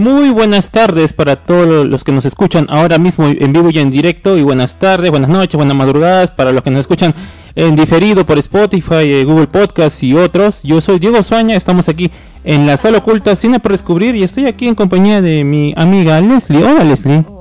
[0.00, 3.90] Muy buenas tardes para todos los que nos escuchan ahora mismo en vivo y en
[3.90, 4.38] directo.
[4.38, 7.14] Y buenas tardes, buenas noches, buenas madrugadas para los que nos escuchan
[7.54, 10.62] en diferido por Spotify, eh, Google Podcast y otros.
[10.62, 12.10] Yo soy Diego Suaña, estamos aquí
[12.44, 16.18] en la sala oculta Cine por Descubrir y estoy aquí en compañía de mi amiga
[16.22, 16.64] Leslie.
[16.64, 17.39] Hola Leslie.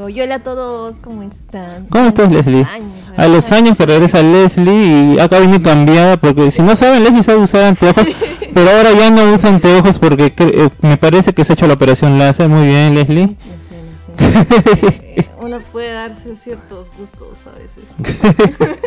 [0.00, 1.86] Hola Diego, y hola a todos, ¿cómo están?
[1.90, 2.64] ¿Cómo estás Leslie?
[2.64, 7.04] años, A los años que regresa Leslie y acá viene cambiada porque si no saben
[7.04, 8.08] Leslie sabe usar anteojos,
[8.54, 11.74] pero ahora ya no usa anteojos porque eh, me parece que se ha hecho la
[11.74, 12.48] operación láser.
[12.48, 13.36] Muy bien Leslie.
[14.18, 14.46] No.
[15.10, 17.96] Eh, Uno puede darse ciertos gustos a veces.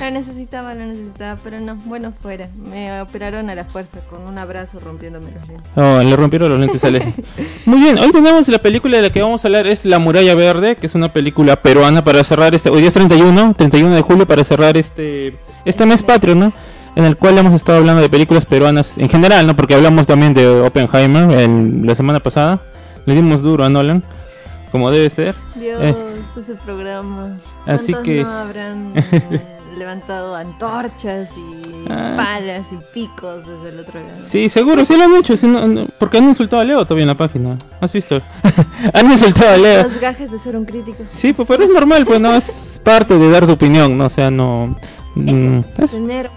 [0.00, 2.48] lo necesitaba, lo necesitaba, pero no, bueno, fuera.
[2.68, 5.70] Me operaron a la fuerza con un abrazo rompiéndome los dientes.
[5.76, 7.14] Oh, le rompieron los lentes a Leslie.
[7.66, 10.34] Muy bien, hoy tenemos la película de la que vamos a hablar, es La Muralla
[10.34, 14.02] Verde, que es una película peruana para cerrar este, hoy día es 31, 31 de
[14.02, 16.52] julio para cerrar este, este mes patrio, ¿no?
[16.96, 19.54] En el cual hemos estado hablando de películas peruanas en general, ¿no?
[19.54, 22.60] Porque hablamos también de Oppenheimer en, la semana pasada,
[23.06, 24.02] le dimos duro a Nolan,
[24.70, 25.34] como debe ser.
[25.54, 25.94] Dios, Eh.
[26.40, 27.38] ese programa.
[27.66, 28.94] Así ¿Cuántos que- no habrán
[29.78, 32.14] levantado antorchas y Ah.
[32.16, 34.14] palas y picos desde el otro lado?
[34.18, 37.04] Sí, seguro, sí lo han hecho, sí, no- no- porque han insultado a Leo todavía
[37.04, 38.20] en la página, ¿has visto?
[38.94, 39.82] han insultado a Leo.
[39.84, 40.98] Los gajes de ser un crítico.
[41.10, 44.10] Sí, pues, pero es normal, pues no es parte de dar tu opinión, no, o
[44.10, 44.76] sea, no.
[45.14, 46.30] mm, es, Tener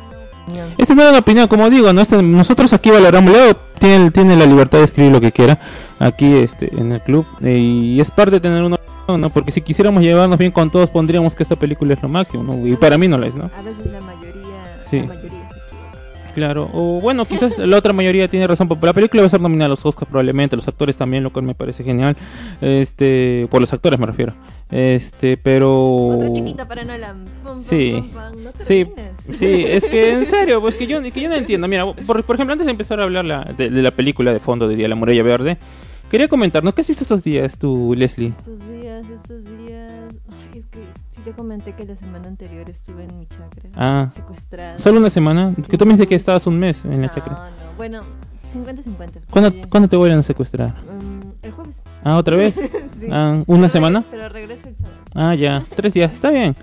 [0.46, 0.68] opinión.
[0.78, 4.46] es tener una opinión, como digo, no Este- nosotros aquí valoramos, Leo tiene, tiene la
[4.46, 5.58] libertad de escribir lo que quiera
[6.06, 8.78] aquí este en el club eh, y es parte de tener una
[9.08, 9.30] ¿no?
[9.30, 12.66] Porque si quisiéramos llevarnos bien con todos pondríamos que esta película es lo máximo, ¿no?
[12.68, 13.50] Y para mí no lo es, ¿no?
[13.58, 15.00] A veces la mayoría, Sí.
[15.02, 16.34] la mayoría se equivoca.
[16.34, 19.42] Claro, o bueno, quizás la otra mayoría tiene razón, porque la película va a ser
[19.42, 22.16] nominada a los Oscars probablemente, los actores también, lo cual me parece genial,
[22.62, 24.34] este, por los actores me refiero,
[24.72, 26.08] este, pero...
[26.08, 27.26] Otra chiquita para Nolan.
[27.44, 27.92] Pum, pum, Sí.
[27.92, 28.44] pum, pum.
[28.44, 28.88] No te Sí,
[29.32, 31.68] sí, es que en serio, pues que yo, que yo no entiendo.
[31.68, 34.40] Mira, por, por ejemplo, antes de empezar a hablar la- de, de la película de
[34.40, 35.58] fondo de Día la Muralla Verde,
[36.14, 38.28] quería comentarnos, ¿qué has visto estos días tú, Leslie?
[38.28, 40.14] Estos días, estos días.
[40.30, 40.78] Ay, es que
[41.16, 43.72] sí te comenté que la semana anterior estuve en mi chakra.
[43.74, 44.08] Ah.
[44.12, 44.78] Secuestrada.
[44.78, 45.56] ¿Solo una semana?
[45.68, 47.34] Que tú me dices que estabas un mes en la no, chacra.
[47.34, 47.78] no.
[47.78, 48.02] Bueno,
[48.54, 49.22] 50-50.
[49.32, 50.76] ¿Cuándo, ¿Cuándo te vuelven a secuestrar?
[50.84, 51.78] mm, el jueves.
[52.04, 52.60] Ah, ¿otra vez?
[53.00, 53.08] Sí.
[53.12, 54.04] Ah, ¿Una Pero semana?
[54.12, 54.96] Pero regreso el sábado.
[55.16, 56.56] Ah, ya, tres días, está bien.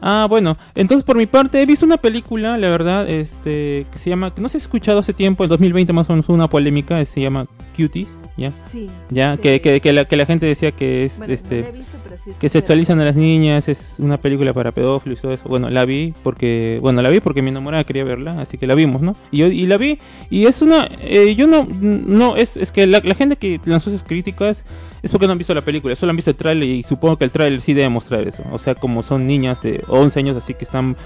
[0.00, 4.08] Ah, bueno, entonces por mi parte he visto una película, la verdad, este, que se
[4.08, 6.48] llama, que no sé si has escuchado hace tiempo, en 2020 más o menos una
[6.48, 8.52] polémica, se llama Cuties, ¿ya?
[8.66, 8.90] Sí.
[9.10, 9.42] Ya, sí.
[9.42, 11.98] que, que, que la, que la gente decía que es, Bueno, este, no visto,
[12.40, 15.48] que sexualizan a las niñas, es una película para pedófilos y todo eso.
[15.48, 18.74] Bueno, la vi porque, bueno, la vi porque mi enamorada quería verla, así que la
[18.74, 19.14] vimos, ¿no?
[19.30, 19.98] Y yo y la vi
[20.30, 23.90] y es una, eh, yo no, no es, es que la, la gente que lanzó
[23.90, 24.64] esas críticas
[25.02, 27.24] es porque no han visto la película, solo han visto el tráiler y supongo que
[27.24, 28.42] el tráiler sí debe mostrar eso.
[28.50, 30.96] O sea, como son niñas de 11 años, así que están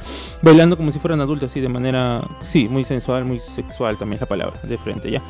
[0.41, 4.21] bailando como si fueran adultos, así de manera, sí, muy sensual, muy sexual también es
[4.21, 5.21] la palabra, de frente ya.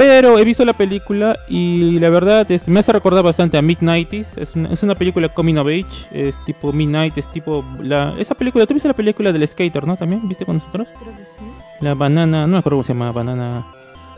[0.00, 4.34] Pero he visto la película y la verdad este, me hace recordar bastante a Midnighties.
[4.38, 5.84] Es una, es una película coming of age.
[6.10, 8.64] Es tipo Midnight, es tipo la, esa película.
[8.64, 9.98] ¿Tú viste la película del skater, no?
[9.98, 10.88] También, ¿viste con nosotros?
[10.98, 11.44] Creo que sí.
[11.82, 13.66] La banana, no me acuerdo cómo se llama, banana.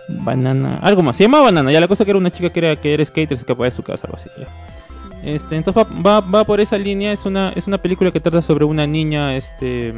[0.07, 1.17] Banana, algo más.
[1.17, 1.73] Se llamaba banana.
[1.73, 3.73] Ya la cosa que era una chica que era, que era skater, se escapaba de
[3.73, 4.31] su casa, algo así.
[4.39, 4.47] ya.
[5.25, 7.11] Este, entonces va, va, va por esa línea.
[7.11, 9.95] Es una, es una película que trata sobre una niña, este,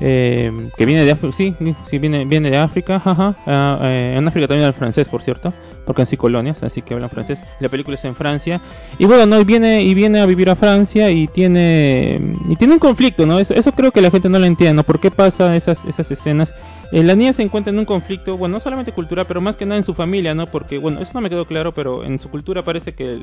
[0.00, 1.36] eh, que viene de África.
[1.36, 1.54] Sí,
[1.86, 3.02] sí, viene, viene de África.
[3.04, 5.52] Ah, eh, en África también hablan francés, por cierto,
[5.84, 7.40] porque así colonias, así que hablan francés.
[7.60, 8.60] La película es en Francia
[8.98, 12.74] y bueno, no y viene y viene a vivir a Francia y tiene y tiene
[12.74, 13.38] un conflicto, ¿no?
[13.38, 14.82] Eso, eso creo que la gente no lo entiende, ¿no?
[14.84, 16.54] ¿Por qué pasa esas esas escenas?
[16.90, 19.66] Eh, la niña se encuentra en un conflicto, bueno, no solamente cultural, pero más que
[19.66, 20.46] nada en su familia, ¿no?
[20.46, 23.22] Porque, bueno, eso no me quedó claro, pero en su cultura parece que el,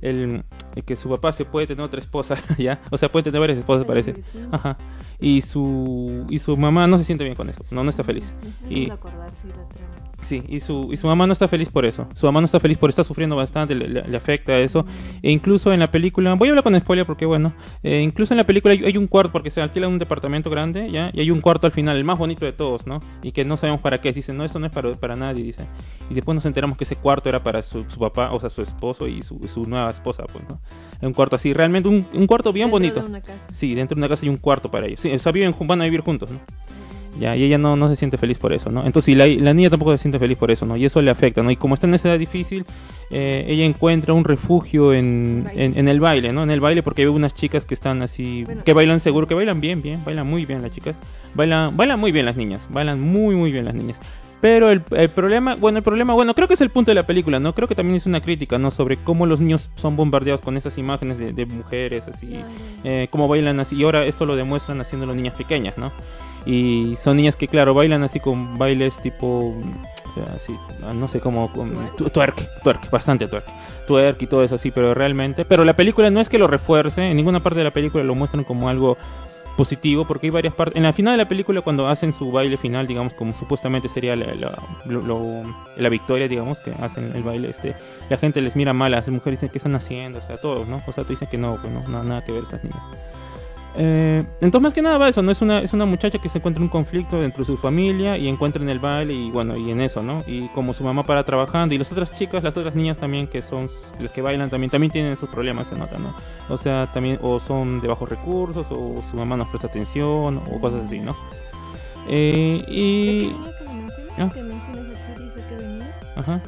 [0.00, 0.44] el-
[0.76, 2.80] el que su papá se puede tener otra esposa, ¿ya?
[2.90, 4.14] O sea, puede tener varias esposas, parece.
[4.52, 4.76] Ajá.
[5.20, 8.32] Y su y su mamá no se siente bien con eso, no no está feliz.
[8.70, 9.87] Y- acordar, la.
[10.20, 12.08] Sí, y su, y su mamá no está feliz por eso.
[12.14, 14.84] Su mamá no está feliz por estar sufriendo bastante, le, le- le afecta eso.
[15.22, 17.52] E incluso en la película, voy a hablar con spoiler porque bueno,
[17.84, 20.90] eh, incluso en la película hay, hay un cuarto, porque se alquila un departamento grande,
[20.90, 21.10] ¿ya?
[21.12, 22.98] Y hay un cuarto al final, el más bonito de todos, ¿no?
[23.22, 24.12] Y que no sabemos para qué.
[24.12, 25.64] Dicen, no, eso no es para, para nadie, dice.
[26.10, 28.62] Y después nos enteramos que ese cuarto era para su, su papá, o sea, su
[28.62, 30.60] esposo y su, su nueva esposa, pues, ¿no?
[31.00, 33.00] Un cuarto así, realmente un, un cuarto bien Dentro bonito.
[33.02, 33.46] de una casa.
[33.52, 35.00] Sí, dentro de una casa hay un cuarto para ellos.
[35.00, 36.40] Sí, o sea, viven, van a vivir juntos, ¿no?
[37.18, 38.84] Ya, y ella no, no se siente feliz por eso, ¿no?
[38.86, 40.76] Entonces, y la, la niña tampoco se siente feliz por eso, ¿no?
[40.76, 41.50] Y eso le afecta, ¿no?
[41.50, 42.64] Y como está en esa edad difícil,
[43.10, 46.44] eh, ella encuentra un refugio en, en, en el baile, ¿no?
[46.44, 48.62] En el baile porque hay unas chicas que están así, Bueno.
[48.64, 50.94] que bailan seguro, que bailan bien, bien, bailan muy bien las chicas.
[51.34, 54.00] Bailan, bailan muy bien las niñas, bailan muy, muy bien las niñas.
[54.40, 57.02] Pero el, el problema, bueno, el problema, bueno, creo que es el punto de la
[57.04, 57.56] película, ¿no?
[57.56, 58.70] Creo que también es una crítica, ¿no?
[58.70, 62.36] Sobre cómo los niños son bombardeados con esas imágenes de, de mujeres, así,
[62.84, 63.74] eh, cómo bailan así.
[63.74, 65.90] Y ahora esto lo demuestran haciéndolo niñas pequeñas, ¿no?
[66.46, 69.54] Y son niñas que, claro, bailan así con bailes tipo,
[70.36, 70.54] así,
[70.94, 71.50] no sé cómo,
[72.12, 73.44] twerk, twerk, bastante twerk.
[73.86, 77.10] Twerk y todo eso así, pero realmente, pero la película no es que lo refuerce,
[77.10, 78.98] en ninguna parte de la película lo muestran como algo
[79.56, 80.76] positivo, porque hay varias partes.
[80.76, 84.14] En la final de la película, cuando hacen su baile final, digamos, como supuestamente sería
[84.14, 84.56] la, la,
[84.86, 85.42] lo- lo-
[85.76, 87.74] la victoria, digamos, que hacen el baile, este,
[88.08, 90.18] la gente les mira mal, las mujeres dicen, ¿qué están haciendo?
[90.20, 90.80] O sea, todos, ¿no?
[90.86, 92.82] O sea, tú dices que no, pues no, no, nada que ver estas niñas.
[93.80, 95.30] Eh, entonces, más que nada va eso, ¿no?
[95.30, 98.18] Es una, es una muchacha que se encuentra en un conflicto dentro de su familia
[98.18, 100.24] y encuentra en el baile y bueno, y en eso, ¿no?
[100.26, 103.40] Y como su mamá para trabajando y las otras chicas, las otras niñas también que
[103.40, 103.70] son
[104.00, 106.12] las que bailan también, también tienen sus problemas, se nota, ¿no?
[106.52, 110.60] O sea, también o son de bajos recursos o su mamá no presta atención o
[110.60, 111.14] cosas así, ¿no?
[112.08, 113.28] Eh, y...
[113.28, 114.18] ¿Qué niña que mencionas?
[114.18, 114.30] Ah.
[114.34, 115.94] Que mencionas actriz y que venía?
[116.16, 116.40] Ajá.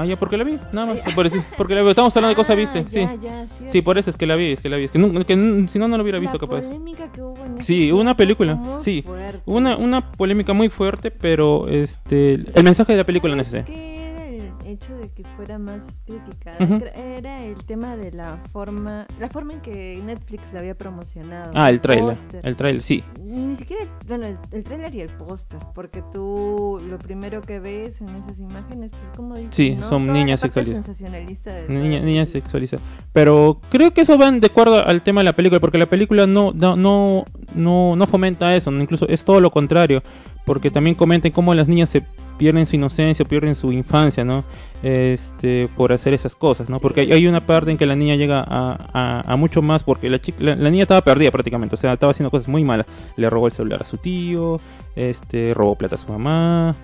[0.00, 0.98] Ah, ya, porque la vi, nada más.
[1.14, 1.88] por porque la vi.
[1.90, 2.84] Estamos hablando de cosas, Ah, ¿viste?
[2.88, 3.00] Sí.
[3.22, 3.46] Ya.
[3.66, 4.84] Sí, por eso es que la vi, es que la vi.
[4.84, 6.62] Es que, no- que no- si no, no lo hubiera visto la capaz.
[6.62, 9.02] polémica que hubo en Sí, una película, sí.
[9.02, 9.40] fuerte.
[9.46, 13.52] Una, una polémica muy fuerte, pero este el mensaje de la película no es
[15.22, 16.58] que fuera más criticada?
[16.64, 16.74] Ujú.
[16.74, 21.50] Cre- Era el tema de la forma, la forma en que Netflix la había promocionado.
[21.56, 22.04] Ah, el trailer.
[22.14, 22.40] póster.
[22.46, 23.02] El trailer, sí.
[23.24, 28.00] Ni siquiera, bueno, el, el trailer y el póster, porque tú lo primero que ves
[28.00, 29.88] en esas imágenes, pues como dices, Sí, ¿no?
[29.88, 30.84] son niñas sexualizadas.
[30.84, 32.40] sensacionalista de toda Niña, la niña película.
[32.42, 32.82] sexualizada.
[33.12, 36.28] Pero creo que eso van de acuerdo al tema de la película, porque la película
[36.28, 37.24] no, no, no,
[37.56, 40.00] no, no fomenta eso, incluso es todo lo contrario,
[40.46, 42.04] porque también comentan cómo las niñas se
[42.38, 44.44] pierden su inocencia, pierden su infancia, ¿no?
[44.82, 46.78] Este, por hacer esas cosas, ¿no?
[46.78, 50.08] Porque hay, una parte en que la niña llega a, a- a mucho más, porque
[50.08, 52.86] la, chica, la, la niña estaba perdida prácticamente, o sea, estaba haciendo cosas muy malas.
[53.16, 54.60] Le robó el celular a su tío,
[54.94, 56.76] este, robó plata a su mamá,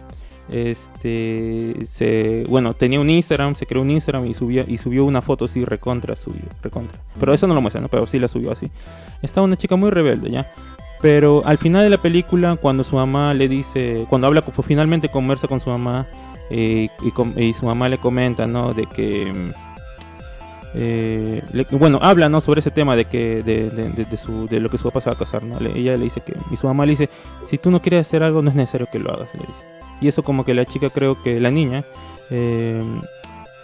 [0.51, 5.23] este se bueno tenía un Instagram se creó un Instagram y subía y subió una
[5.23, 7.89] foto así recontra subió recontra pero eso no lo muestra ¿no?
[7.89, 8.71] pero sí la subió así
[9.23, 10.47] estaba una chica muy rebelde ya
[11.01, 15.49] pero al final de la película cuando su mamá le dice cuando habla finalmente conversa
[15.49, 16.07] con su mamá
[16.51, 16.89] eh,
[17.37, 19.51] y, su mamá le comenta no de que mm,
[20.75, 24.49] eh, le- bueno habla no sobre ese tema de que de, de- de- de su,
[24.51, 26.67] lo que su papá se va a casar no ella le dice que y su
[26.67, 27.09] mamá le dice
[27.45, 29.65] si tú no quieres hacer algo no es necesario que lo hagas le dice.
[30.01, 31.85] Y eso como que la chica creo que la niña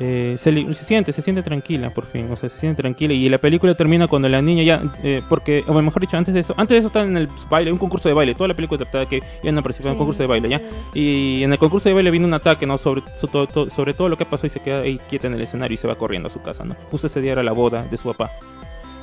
[0.03, 0.51] eh, se,
[0.83, 4.09] siente se siente tranquila por fin o sea se siente tranquila y la película termina
[4.09, 6.87] cuando la niña ya eh, porque o mejor dicho antes de eso antes de eso
[6.87, 9.59] está en el baile un concurso de baile toda la película trataba de que iban
[9.59, 10.61] a participar en un concurso de baile ya
[10.95, 12.79] y en el concurso de baile viene un ataque, ¿no?
[12.79, 15.35] Sobre, so- to- to- sobre todo lo que pasó y se queda ahí quieta en
[15.35, 16.75] el escenario y se va corriendo a su casa, ¿no?
[16.91, 18.31] Justo ese día era la boda de su papá.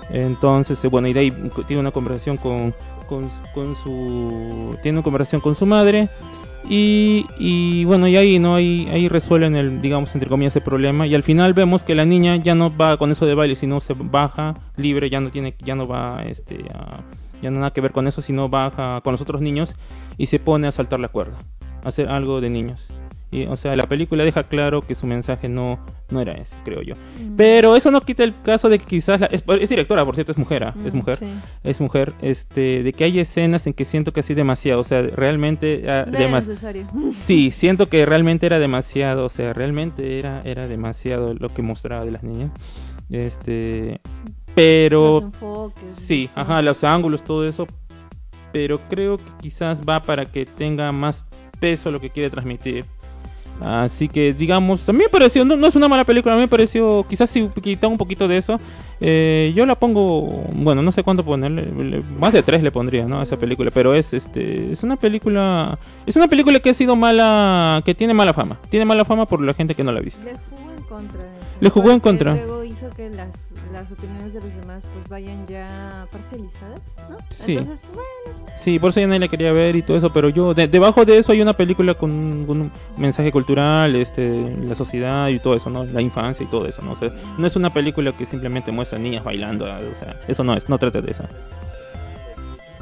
[0.10, 1.32] Entonces, eh, bueno, y de ahí
[1.68, 2.74] tiene una conversación con,
[3.08, 4.76] con, con su...
[4.82, 6.10] Tiene una conversación con su madre.
[6.70, 8.56] Y, y bueno, y ahí, ¿no?
[8.56, 11.08] Ahí, ahí resuelven el, digamos, entre comillas, el problema.
[11.08, 13.80] Y al final vemos que la niña ya no va con eso de baile, sino
[13.80, 17.00] se baja libre, ya no tiene, ya no va, este, a-
[17.42, 19.76] ya no nada que ver con eso, sino baja con los otros niños
[20.18, 21.38] y se pone a saltar la cuerda
[21.84, 22.86] hacer algo de niños.
[23.30, 25.80] Y, o sea, la película deja claro que su mensaje no,
[26.10, 26.96] no era ese, creo yo.
[26.96, 27.36] Mm.
[27.36, 29.20] Pero eso no quita el caso de que quizás...
[29.20, 30.74] La, es, es directora, por cierto, es mujer, ¿ah?
[30.86, 31.18] es Mm, mujer.
[31.18, 31.26] sí.
[31.64, 35.02] Es mujer, este, de que hay escenas en que siento que así demasiado, o sea,
[35.02, 35.84] realmente...
[35.90, 36.88] ah, No era demas- necesario.
[37.12, 42.06] Sí, siento que realmente era demasiado, o sea, realmente era, era demasiado lo que mostraba
[42.06, 42.52] de las niñas.
[43.10, 44.00] Este,
[44.56, 45.16] pero...
[45.16, 47.68] Los enfoques, Sí, los- ajá, los ángulos, todo eso.
[48.54, 51.26] Pero creo que quizás va para que tenga más
[51.60, 52.86] peso lo que quiere transmitir.
[53.62, 56.44] Así que, digamos, a mí me pareció, no, no es una mala película, a mí
[56.44, 58.60] me pareció, quizás si quitaba un poquito de eso,
[59.02, 63.06] eh, yo la pongo, bueno, no sé cuánto ponerle, le- más de tres le pondría,
[63.06, 63.20] ¿no?
[63.20, 66.96] A esa película, pero es, este, es una película, es una película que ha sido
[66.96, 70.04] mala, que tiene mala fama, tiene mala fama por la gente que no la ha
[70.04, 70.20] visto.
[70.24, 71.20] Le jugó en contra.
[71.60, 72.34] Le jugó en contra.
[72.36, 77.18] Luego hizo que las, las opiniones de los demás pues vayan ya parcializadas, ¿no?
[77.30, 77.54] Sí.
[77.54, 78.08] Entonces, bueno,
[78.60, 81.06] Sí, por eso ya nadie la quería ver y todo eso, pero yo, de- debajo
[81.06, 85.70] de eso hay una película con un, mensaje cultural, este, la sociedad y todo eso,
[85.70, 85.86] ¿no?
[85.86, 86.94] La infancia y todo eso, ¿no?
[86.94, 90.56] O sea, no es una película que simplemente muestra niñas bailando, o sea, eso no
[90.56, 91.24] es, no trata de eso.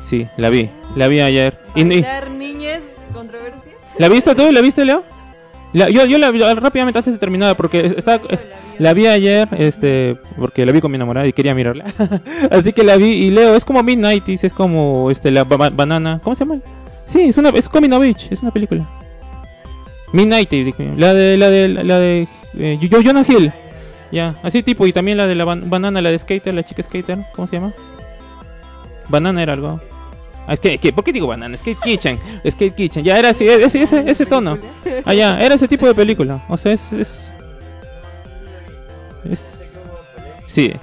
[0.01, 1.57] Sí, la vi, la vi ayer.
[1.75, 2.81] Y- y- bailar niñez,
[3.13, 3.71] controversia.
[3.97, 4.51] ¿La viste tú?
[4.51, 5.03] ¿La viste, Leo?
[5.75, 8.19] La- yo, yo la vi rápidamente antes de terminar, porque está...
[8.79, 11.85] La vi ayer, este, porque la vi con mi enamorada y quería mirarla.
[12.51, 16.19] Así que la vi y leo, es como Midnight, es como este la ba- banana,
[16.23, 16.59] ¿cómo se llama?
[17.05, 18.85] Sí, es una es Coming Age, es una película.
[20.11, 20.51] Midnight,
[20.97, 22.27] la de la de la de
[22.57, 23.51] eh, Jonah Hill.
[24.11, 26.83] Ya, así tipo y también la de la ban- banana, la de Skater, la chica
[26.83, 27.71] Skater, ¿cómo se llama?
[29.09, 29.79] Banana era algo.
[30.47, 31.57] Es que, que- ¿por qué digo banana?
[31.57, 33.03] Skate Kitchen, Skate Kitchen.
[33.03, 34.57] Ya era así, ese ese ese tono.
[35.05, 36.39] Ah, era ese tipo de película.
[36.49, 37.23] O sea, es es
[39.29, 39.73] es
[40.47, 40.73] sí.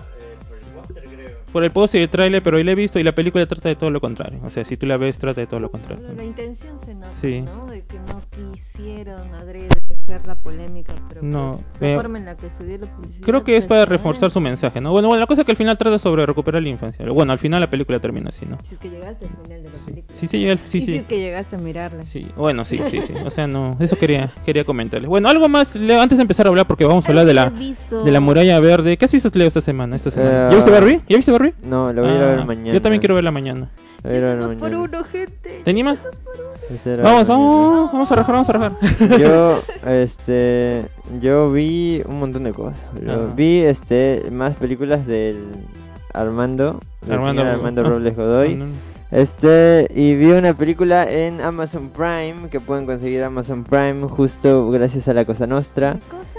[1.53, 3.77] Por el póster y el tráiler, pero la he visto y la película trata de
[3.77, 4.41] todo lo contrario.
[4.45, 6.07] O sea, si tú la ves, trata de todo lo contrario.
[6.17, 7.43] La intención se nota, Sí.
[7.43, 7.67] ¿no?
[7.67, 9.69] De que no quisieron adrede
[10.07, 12.87] hacer la polémica, pero No, pues, eh, la forma en la que se dio la
[12.87, 13.25] publicidad.
[13.27, 14.91] Creo que es para reforzar su mensaje, ¿no?
[14.93, 17.05] Bueno, bueno, la cosa es que al final trata sobre recuperar la infancia.
[17.11, 18.57] Bueno, al final la película termina así, ¿no?
[18.65, 20.17] Si es que llegaste al final de la película.
[20.19, 20.97] Sí, sí, llega sí, y si sí.
[20.97, 22.03] es que llegaste a mirarla.
[22.07, 23.13] Sí, bueno, sí, sí, sí.
[23.25, 25.09] O sea, no, eso quería, quería comentarles.
[25.09, 27.51] Bueno, algo más, Leo, antes de empezar a hablar, porque vamos a hablar de la,
[27.51, 28.97] de la muralla verde.
[28.97, 29.97] ¿Qué has visto, Leo, esta semana?
[29.97, 30.49] Esta semana?
[30.49, 30.99] Eh, ¿Ya viste Barbie?
[31.09, 31.42] ¿Ya viste Barbie?
[31.63, 32.73] No, lo voy a ir a Ah, ver mañana.
[32.73, 33.69] Yo también quiero verla mañana.
[34.03, 34.83] Lo voy a ir a ver Dos por mañana.
[34.83, 35.61] uno, gente.
[35.65, 35.99] ¿Te animas?
[36.03, 37.23] Vamos, mañana.
[37.29, 38.73] vamos, vamos a rajar, vamos a rajar.
[39.21, 40.83] Yo, este,
[41.21, 42.81] yo vi un montón de cosas.
[43.05, 45.37] Yo vi, este, más películas del
[46.15, 47.89] Armando, del Armando- Armando ah.
[47.89, 48.57] Robles Godoy.
[48.57, 48.67] No,
[49.11, 55.07] Este, y vi una película en Amazon Prime, que pueden conseguir Amazon Prime justo gracias
[55.09, 55.99] a la Cosa Nostra.
[56.11, 56.32] Cosa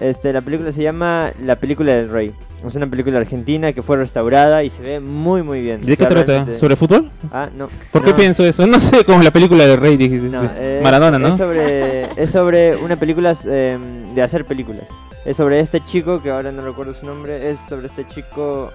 [0.00, 2.32] Este, la película se llama La película del rey.
[2.66, 5.80] Es una película argentina que fue restaurada y se ve muy muy bien.
[5.82, 6.24] ¿De O qué trata?
[6.24, 7.10] realmente- ¿Sobre fútbol?
[7.32, 7.68] Ah, no.
[7.92, 8.66] ¿Por qué pienso eso?
[8.66, 10.28] No sé, como la película de Rey, dijiste.
[10.28, 11.28] No, es es- Maradona, ¿no?
[11.28, 13.78] Es sobre, es sobre una película eh,
[14.14, 14.88] de hacer películas.
[15.24, 18.70] Es sobre este chico, que ahora no recuerdo su nombre, es sobre este chico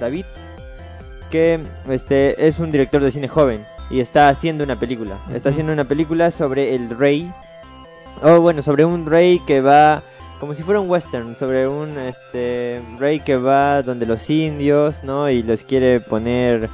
[0.00, 0.24] David,
[1.30, 1.60] que
[1.90, 5.16] este es un director de cine joven y está haciendo una película.
[5.34, 7.30] Está haciendo una película sobre el rey,
[8.22, 10.02] o bueno, sobre un rey que va
[10.42, 15.30] como si fuera un western, sobre un este rey que va donde los indios, ¿no?
[15.30, 16.68] Y los quiere poner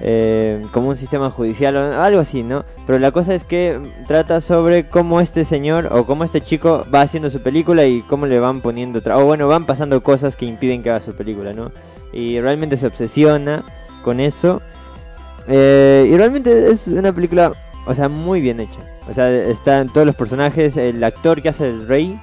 [0.00, 2.66] eh, como un sistema judicial o algo así, ¿no?
[2.86, 7.00] Pero la cosa es que trata sobre cómo este señor o cómo este chico va
[7.00, 10.82] haciendo su película y cómo le van poniendo, o bueno, van pasando cosas que impiden
[10.82, 11.72] que haga su película, ¿no?
[12.12, 13.64] Y realmente se obsesiona
[14.04, 14.60] con eso.
[15.48, 17.52] Eh, y realmente es una película,
[17.86, 18.80] o sea, muy bien hecha.
[19.08, 22.20] O sea, están todos los personajes, el actor que hace el rey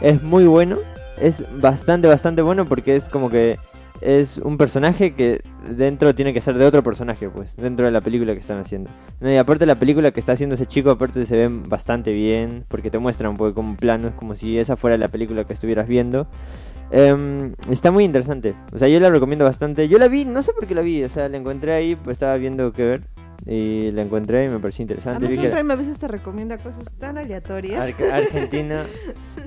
[0.00, 0.78] es muy bueno.
[1.20, 3.58] Es bastante, bastante bueno porque es como que
[4.00, 8.00] es un personaje que dentro tiene que ser de otro personaje, pues, dentro de la
[8.00, 8.90] película que están haciendo.
[9.20, 12.90] Y aparte la película que está haciendo ese chico, aparte se ve bastante bien, porque
[12.90, 16.28] te muestran pues, como planos, como si esa fuera la película que estuvieras viendo.
[16.90, 19.88] Em, está muy interesante, o sea, yo la recomiendo bastante.
[19.88, 22.14] Yo la vi, no sé por qué la vi, o sea, la encontré ahí, pues
[22.14, 23.02] estaba viendo qué ver.
[23.50, 25.24] Y la encontré y me pareció interesante.
[25.24, 27.80] Amazon que- Prime a veces te recomienda cosas tan aleatorias.
[28.00, 28.82] Ar- Argentina.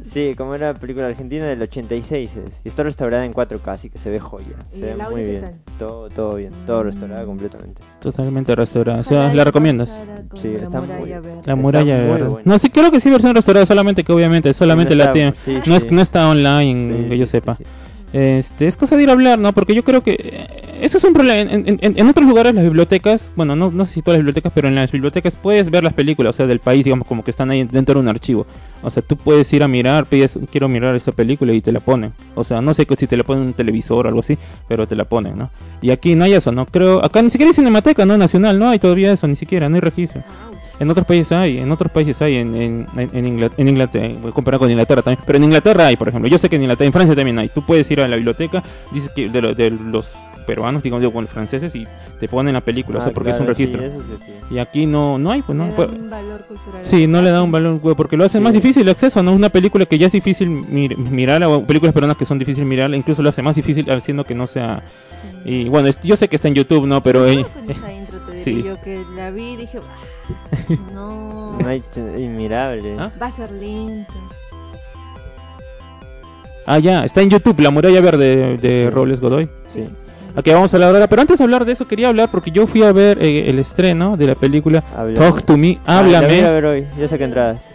[0.04, 2.62] Sí, como era película argentina del 86 es.
[2.64, 4.56] Y está restaurada en 4K, así que se ve joya.
[4.74, 5.42] ¿Y Se ve muy bien.
[5.44, 5.54] tal?
[5.78, 6.52] Todo, todo bien.
[6.66, 6.86] Todo Mm.
[6.86, 7.84] restaurado completamente.
[8.00, 9.02] Totalmente restaurada.
[9.02, 10.04] O sea, ¿la recomiendas?
[10.34, 11.42] Sí, la está muy- muralla verde.
[11.46, 12.42] La muralla verde.
[12.46, 15.32] No, sí, creo que sí, versión restaurada, solamente que obviamente solamente No la está- tiene.
[15.36, 15.90] sí, No, es, sí.
[15.92, 17.58] no está online, Sí, que sí, yo sí, sepa.
[18.14, 19.54] Este, es cosa de ir a hablar, ¿no?
[19.54, 21.50] Porque yo creo que eh, eso es un problema.
[21.54, 24.76] En, otros lugares las bibliotecas, bueno, no, no sé si todas las bibliotecas, pero en
[24.76, 27.64] las bibliotecas puedes ver las películas, o sea, del país, digamos, como que están ahí
[27.64, 28.46] dentro de un archivo.
[28.84, 31.80] O sea, tú puedes ir a mirar, pides, quiero mirar esta película y te la
[31.80, 32.14] ponen.
[32.36, 34.38] O sea, no sé si te la ponen en un televisor o algo así,
[34.68, 35.50] pero te la ponen, ¿no?
[35.82, 36.66] Y aquí no hay eso, ¿no?
[36.66, 38.18] Creo, acá ni siquiera hay cinemateca, ¿no?
[38.18, 40.22] Nacional, no hay todavía eso, ni siquiera, no hay registro.
[40.82, 44.10] En otros países hay, en otros países hay, en, en, en, en Ingla- en Inglaterra,
[44.20, 46.56] voy a comparar con Inglaterra también, pero en Inglaterra hay, por ejemplo, yo sé que
[46.56, 49.42] en Inglaterra, en Francia también hay, tú puedes ir a la biblioteca, dices que de,
[49.44, 50.10] lo- de los
[50.48, 51.86] peruanos, digamos, digo, con los franceses, y
[52.20, 53.84] te ponen la película, o sea, Ah, porque es un sí, registro.
[53.84, 54.56] eso sí, sí.
[54.56, 55.68] Y aquí no, no hay, pues no.
[55.68, 56.82] Le pues- un valor cultural.
[56.84, 58.44] Sí, no le da un valor, porque lo hace Sí.
[58.44, 59.34] más difícil el acceso, ¿no?
[59.34, 62.92] Una película que ya es difícil mir- mirar, o películas peruanas que son difíciles mirar,
[62.96, 64.82] incluso lo hace más difícil haciendo que no sea...
[65.46, 67.02] Y bueno, es- yo sé que está en YouTube, ¿no?
[67.04, 67.28] Pero...
[67.28, 68.64] Eh, con esa intro te diré sí.
[68.66, 69.96] yo que la vi y dije, "Ah,
[70.94, 71.84] no, No hay
[72.18, 72.96] inmirable.
[73.00, 73.12] ¿Ah?
[73.22, 74.14] va a ser lento.
[76.66, 78.90] ah, ya, está en YouTube, La Muralla Verde de, de Sí.
[78.90, 79.50] Robles Godoy.
[79.68, 79.86] Sí.
[80.36, 82.66] Aquí vamos a hablar ahora, pero antes de hablar de eso quería hablar porque yo
[82.66, 85.14] fui a ver eh, el estreno de la película Háblame.
[85.16, 86.88] Talk to Me, Ah, la voy a Háblame, ver hoy.
[86.98, 87.70] Ya saqué entradas.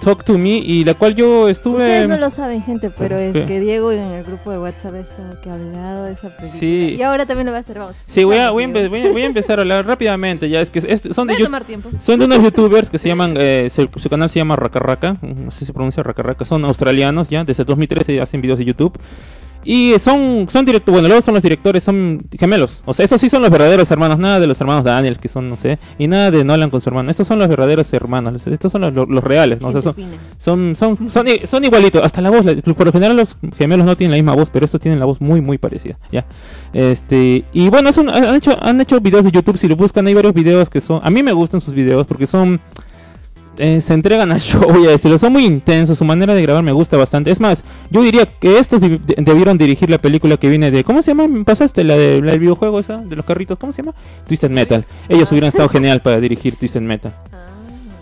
[0.00, 1.82] Talk to Me, y la cual yo estuve...
[1.82, 3.44] Ustedes no lo saben, gente, pero es ¿Qué?
[3.46, 6.60] que Diego en el grupo de WhatsApp ha estado que ha hablado de esa película.
[6.60, 6.96] Sí.
[6.98, 7.78] Y ahora también lo va a hacer.
[7.78, 7.96] Vamos.
[8.06, 10.70] Sí, voy a, voy, a voy a- voy a empezar a hablar rápidamente, ya es
[10.70, 11.44] que es- son de Voy a YouTube.
[11.46, 11.90] tomar tiempo.
[12.00, 15.50] Son de unos youtubers que se llaman, eh, se- su canal se llama Raka, no
[15.50, 18.96] sé si se pronuncia Raka, son australianos ya, desde 2013 hacen videos de YouTube.
[19.64, 22.82] Y son, son directores, bueno, luego son los directores, son gemelos.
[22.86, 25.48] O sea, estos sí son los verdaderos hermanos, nada de los hermanos Daniels que son,
[25.48, 27.10] no sé, y nada de Nolan con su hermano.
[27.10, 29.68] Estos son los verdaderos hermanos, estos son los, los- los reales, ¿no?
[29.68, 29.94] O sea, son,
[30.38, 32.44] son, son, son, son igualitos, hasta la voz,
[32.76, 35.20] por lo general los gemelos no tienen la misma voz, pero estos tienen la voz
[35.20, 36.24] muy, muy parecida, ya.
[36.72, 40.06] Este, y bueno, es un- han hecho, han hecho videos de YouTube, si lo buscan
[40.06, 42.60] hay varios videos que son, a mí me gustan sus videos porque son,
[43.58, 46.62] eh, se entregan al show, voy a decirlo, son muy intensos, su manera de grabar
[46.62, 47.30] me gusta bastante.
[47.30, 50.84] Es más, yo diría que estos debi- de- debieron dirigir la película que viene de,
[50.84, 51.26] ¿cómo se llama?
[51.28, 53.58] ¿Me pasaste la, de, la del videojuego esa, de los carritos?
[53.58, 53.94] ¿Cómo se llama?
[54.26, 54.84] Twisted Metal.
[55.08, 55.32] Ellos Ah.
[55.34, 57.12] hubieran estado genial para dirigir Twisted Metal.
[57.32, 57.44] Ah.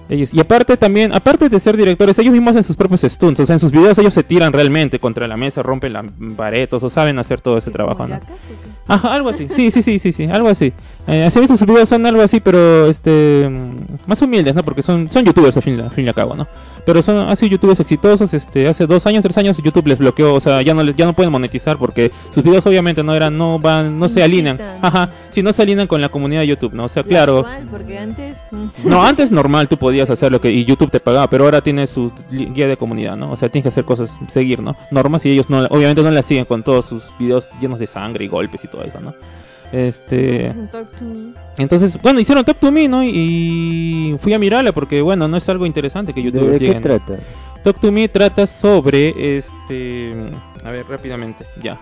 [0.08, 3.44] Ellos, y aparte también, aparte de ser directores, ellos mismos hacen sus propios stunts, o
[3.46, 6.04] sea, en sus videos ellos se tiran realmente contra la mesa, rompen la
[6.36, 8.20] paretos o saben hacer todo ese ¿Qué, trabajo, ¿no?
[8.86, 9.48] Ajá, algo así.
[9.52, 10.72] Sí, sí, sí, sí, sí, algo así.
[11.08, 13.48] Eh, así he visto sus videos son algo así, pero este
[14.06, 14.64] más humildes, ¿no?
[14.64, 16.46] Porque son son youtubers al fin, al fin y al cabo, ¿no?
[16.84, 20.40] Pero son así youtubers exitosos, este hace dos años, tres años YouTube les bloqueó, o
[20.40, 23.58] sea, ya no les, ya no pueden monetizar porque sus videos obviamente no eran no
[23.58, 24.60] van no se alinean.
[24.82, 26.84] Ajá, si no se alinean con la comunidad de YouTube, ¿no?
[26.84, 27.44] O sea, claro.
[27.70, 28.38] porque antes.
[28.50, 31.60] mm, No, antes normal tú podías hacer lo que y YouTube te pagaba, pero ahora
[31.60, 33.30] tienes su guía de comunidad, ¿no?
[33.30, 34.76] O sea, tienes que hacer cosas, seguir, ¿no?
[34.90, 38.24] Normas y ellos no, obviamente no las siguen con todos sus videos llenos de sangre
[38.24, 39.14] y golpes y todo eso, ¿no?
[39.76, 41.32] Este, entonces, Talk to me.
[41.58, 43.04] entonces, bueno, hicieron Talk to Me, ¿no?
[43.04, 46.74] Y fui a mirarla porque, bueno, no es algo interesante que ¿De, YouTube de qué
[46.76, 47.18] trata?
[47.62, 50.14] Talk to Me trata sobre este.
[50.64, 51.78] A ver, rápidamente, ya.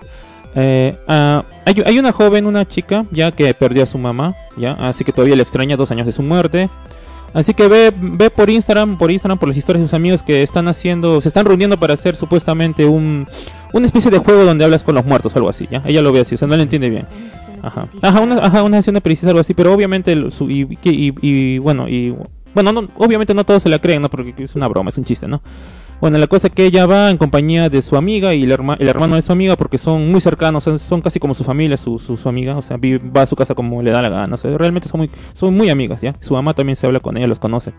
[0.56, 4.72] Eh, ah, hay, hay una joven, una chica, ya que perdió a su mamá, ya,
[4.72, 6.68] así que todavía le extraña dos años de su muerte.
[7.32, 10.42] Así que ve, ve por Instagram, por Instagram, por las historias de sus amigos que
[10.42, 13.26] están haciendo, se están reuniendo para hacer supuestamente un,
[13.72, 15.82] una especie de juego donde hablas con los muertos, algo así, ya.
[15.84, 17.06] Ella lo ve así, o sea, no le entiende bien.
[17.66, 21.14] Ajá, ajá, una, ajá, una sesión de pericia, algo así, pero obviamente, su, y, y-
[21.22, 22.14] y, bueno, y
[22.54, 24.08] bueno, no, obviamente no todos se la creen, ¿no?
[24.10, 25.42] Porque es una broma, es un chiste, ¿no?
[26.00, 28.76] Bueno, la cosa es que ella va en compañía de su amiga y el, herma-
[28.78, 31.98] el hermano de su amiga porque son muy cercanos, son, casi como su familia, su,
[31.98, 34.56] su, amiga, o sea, va a su casa como le da la gana, o sea,
[34.58, 36.12] realmente son muy, son muy amigas, ¿ya?
[36.20, 37.72] Su mamá también se habla con ella, los conoce.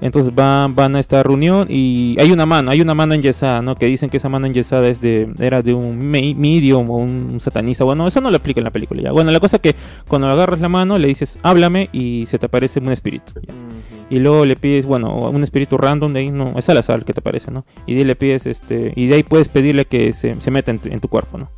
[0.00, 3.74] Entonces van, van a esta reunión y hay una mano, hay una mano enyesada, ¿no?
[3.74, 7.40] Que dicen que esa mano enyesada es de, era de un me- medium o un
[7.40, 7.82] satanista.
[7.84, 9.10] Bueno, eso no lo explica en la película ya.
[9.12, 9.74] Bueno, la cosa es que
[10.06, 13.32] cuando agarras la mano le dices, háblame y se te aparece un espíritu.
[13.42, 13.52] ¿ya?
[14.10, 17.12] Y luego le pides, bueno, un espíritu random de ahí, no, es al azar que
[17.12, 17.66] te aparece, ¿no?
[17.86, 20.70] Y de ahí le pides, este, y de ahí puedes pedirle que se, se meta
[20.70, 21.50] en tu cuerpo, ¿no?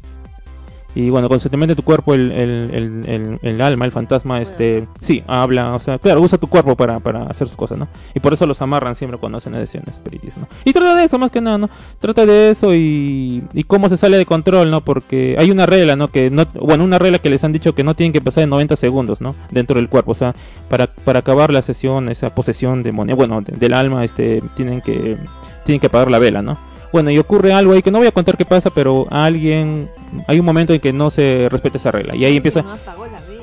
[0.94, 3.92] Y bueno, cuando se te mete en tu cuerpo el, el, el, el- alma, el
[3.92, 7.78] fantasma, este, sí, habla, o sea, claro, usa tu cuerpo para, para hacer sus cosas,
[7.78, 7.86] ¿no?
[8.14, 10.48] Y por eso los amarran siempre cuando hacen ediciones espiritismo, ¿no?
[10.64, 11.70] Y trata de eso, más que nada, ¿no?
[12.00, 14.80] Trata de eso y, y cómo se sale de control, ¿no?
[14.80, 16.08] Porque hay una regla, ¿no?
[16.08, 18.48] Que no, bueno, una regla que les han dicho que no tienen que pasar de
[18.48, 19.36] 90 segundos, ¿no?
[19.52, 20.34] Dentro del cuerpo, o sea,
[20.68, 25.16] para, para acabar la sesión, esa posesión demonia, bueno, de- del alma, este, tienen que,
[25.64, 26.58] tienen que apagar la vela, ¿no?
[26.92, 29.88] Bueno, y ocurre algo ahí que no voy a contar qué pasa, pero alguien,
[30.26, 32.64] hay un momento en que no se respeta esa regla y ahí empieza,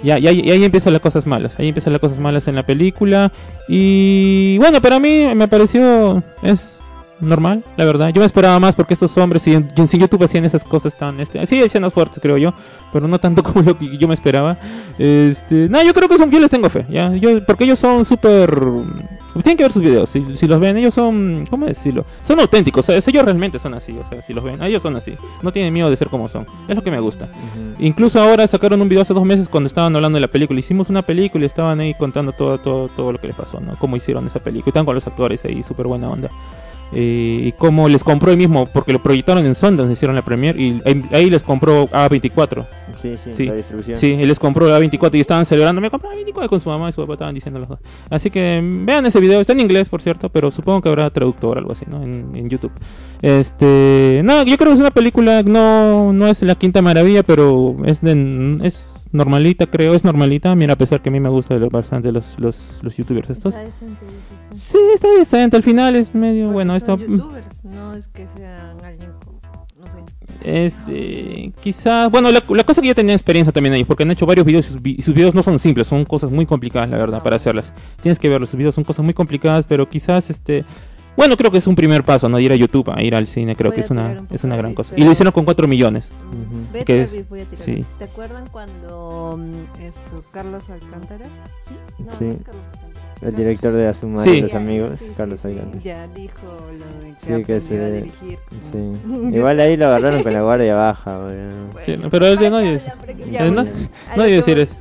[0.03, 2.63] ya, ya, y ahí empiezan las cosas malas, ahí empiezan las cosas malas en la
[2.63, 3.31] película
[3.67, 6.77] y bueno, para mí me pareció es
[7.19, 8.09] normal, la verdad.
[8.09, 11.19] Yo me esperaba más porque estos hombres si en, si YouTube hacían esas cosas tan
[11.19, 12.53] este, sí, escenas fuertes creo yo,
[12.93, 14.57] pero no tanto como lo que yo me esperaba.
[14.97, 18.05] Este, no, yo creo que son yo les tengo fe, ya, yo porque ellos son
[18.05, 18.59] súper
[19.43, 22.05] tienen que ver sus videos, si, si los ven, ellos son, ¿cómo decirlo?
[22.21, 24.95] Son auténticos, o sea, ellos realmente son así, o sea, si los ven, ellos son
[24.95, 27.27] así, no tienen miedo de ser como son, es lo que me gusta.
[27.79, 30.59] Incluso ahora sacaron un video hace dos meses cuando estaban hablando de la película.
[30.59, 33.75] Hicimos una película y estaban ahí contando todo, todo, todo lo que les pasó, ¿no?
[33.75, 34.67] Cómo hicieron esa película.
[34.67, 36.29] Y estaban con los actores ahí, súper buena onda.
[36.93, 40.57] Eh, y cómo les compró el mismo, porque lo proyectaron en Sundance, hicieron la premiere
[40.61, 42.65] y ahí, ahí les compró A24.
[42.95, 43.45] Sí, sí, Sí.
[43.45, 43.97] la distribución.
[43.97, 45.81] Sí, él les compró A24 y estaban celebrando.
[45.81, 47.79] Me compré A24 con su mamá y su papá estaban diciendo los dos.
[48.09, 51.09] Así que mm, vean ese video, está en inglés, por cierto, pero supongo que habrá
[51.09, 52.01] traductor o algo así, ¿no?
[52.01, 52.71] En, en YouTube.
[53.21, 57.75] Este, no, yo creo que es una película, no, no es la quinta maravilla, pero
[57.85, 60.55] es de, es normalita, creo, es normalita.
[60.55, 63.55] Mira, a pesar que a mí me gusta lo- bastante los, los, los youtubers estos.
[63.55, 64.55] Está decente, dices tú.
[64.59, 67.07] Sí, está decente, al final es medio, Porque bueno, son esto...
[67.07, 69.39] youtubers, no es que sean alguien como,
[69.79, 69.97] no sé.
[70.43, 74.25] Este, quizás, bueno, la, la cosa que ya tenía experiencia también ellos, porque han hecho
[74.25, 76.97] varios videos y sus, vi- sus videos no son simples, son cosas muy complicadas, la
[76.97, 77.73] verdad, para hacerlas.
[78.01, 80.63] Tienes que verlos, sus videos son cosas muy complicadas, pero quizás, este,
[81.17, 82.39] bueno, creo que es un primer paso, ¿no?
[82.39, 84.55] Ir a YouTube, a ir al cine, creo Voy que es una, un es una
[84.55, 84.93] gran cosa.
[84.95, 86.11] Y lo hicieron con 4 millones.
[86.71, 87.29] Vete ¿Qué a es?
[87.29, 87.65] voy a tirar.
[87.65, 87.83] Sí.
[87.97, 91.25] ¿Te acuerdan cuando mm, esto, Carlos Alcántara?
[91.67, 91.73] ¿Sí?
[92.05, 92.25] No, Sí.
[92.25, 92.87] no es Carlos Alcántara.
[93.19, 94.29] El director de Asumar Sí.
[94.29, 95.83] y los amigos, sí, sí, Carlos Alcántara.
[95.83, 96.35] Ya dijo
[96.71, 98.37] lo de que, Sí, que se- a dirigir.
[98.71, 98.77] Sí.
[99.35, 101.17] Igual ahí lo agarraron con la guardia baja.
[101.23, 101.51] Bueno,
[101.83, 103.71] Sí, pero que que- na- bueno,
[104.13, 104.75] a Nadie lo decir que eso.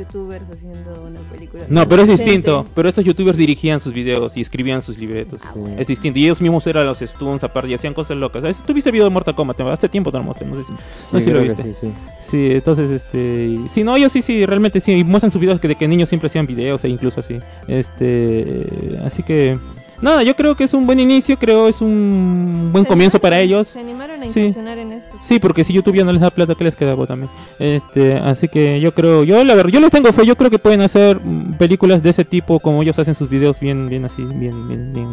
[0.00, 1.64] Youtubers haciendo una película.
[1.68, 2.64] No, pero es distinto.
[2.74, 5.40] Pero estos youtubers dirigían sus videos y escribían sus libretos.
[5.44, 5.54] Ah.
[5.78, 6.18] Es distinto.
[6.18, 8.42] Y ellos mismos eran los stunts aparte y hacían cosas locas.
[8.42, 8.62] ¿Sabes?
[8.62, 9.60] ¿Tú viste el video de Mortal Kombat?
[9.60, 10.72] Hace tiempo te lo mostré, no sé si.
[10.72, 11.62] Sí, No sé si lo viste.
[11.62, 11.92] sí, sí.
[12.20, 13.58] Sí, entonces, este...
[13.68, 14.92] Sí, no, ellos sí, sí, realmente sí.
[14.92, 17.38] Y muestran sus videos que de que niños siempre hacían videos e incluso así.
[17.68, 18.66] Este...
[19.04, 19.58] Así que...
[20.02, 23.38] Nada, yo creo que es un buen inicio, creo es un buen Se comienzo para
[23.38, 23.68] ellos.
[23.68, 24.54] Se animaron a Sí.
[24.56, 25.16] en esto.
[25.22, 27.30] Sí, porque si YouTube ya no les da plata, ¿qué les queda pues, también?
[27.58, 30.58] Este, así que yo creo, yo la verdad, yo les tengo fe, yo creo que
[30.58, 34.22] pueden hacer mm, películas de ese tipo como ellos hacen sus videos bien, bien así,
[34.22, 35.08] bien, bien, bien,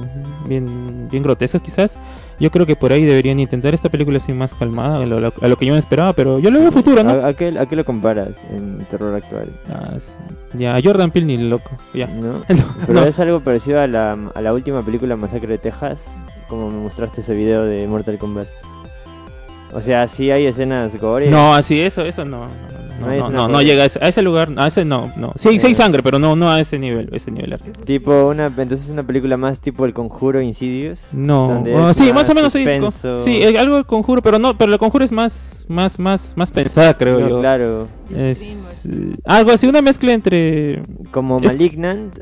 [0.47, 1.97] bien, bien grotescos quizás.
[2.39, 5.47] Yo creo que por ahí deberían intentar esta película así más calmada, a lo, a
[5.47, 7.09] lo que yo me esperaba, pero yo le veo futuro, ¿no?
[7.09, 9.49] ¿A, a qué, a qué lo comparas en terror actual?
[9.69, 10.13] Ah, sí.
[10.53, 12.05] ya, a Jordan Peele ni loco, ya.
[12.05, 12.33] ¿No?
[12.33, 12.43] No,
[12.85, 13.05] Pero no.
[13.05, 16.05] es algo parecido a la, a la última película Masacre de Texas,
[16.47, 18.47] como me mostraste ese video de Mortal Kombat.
[19.77, 21.29] O sea, sí hay escenas gore.
[21.29, 22.47] No, así eso, eso no,
[22.99, 25.31] no, No no, llega a ese, a ese lugar, a ese no, no.
[25.35, 27.59] Sí, sí hay sangre, pero no, no a ese nivel, ese nivel.
[27.85, 31.09] Tipo una, entonces una película más tipo El Conjuro Insidious.
[31.13, 32.59] No, donde sí, más o menos sí.
[32.63, 33.13] suspenso.
[33.13, 36.33] co- Sí, eh, algo de conjuro, pero no, pero el conjuro es más, más, más,
[36.35, 37.39] más pensada, creo No, yo.
[37.39, 42.17] claro, Es eh, algo así, una mezcla entre como Es- Malignant.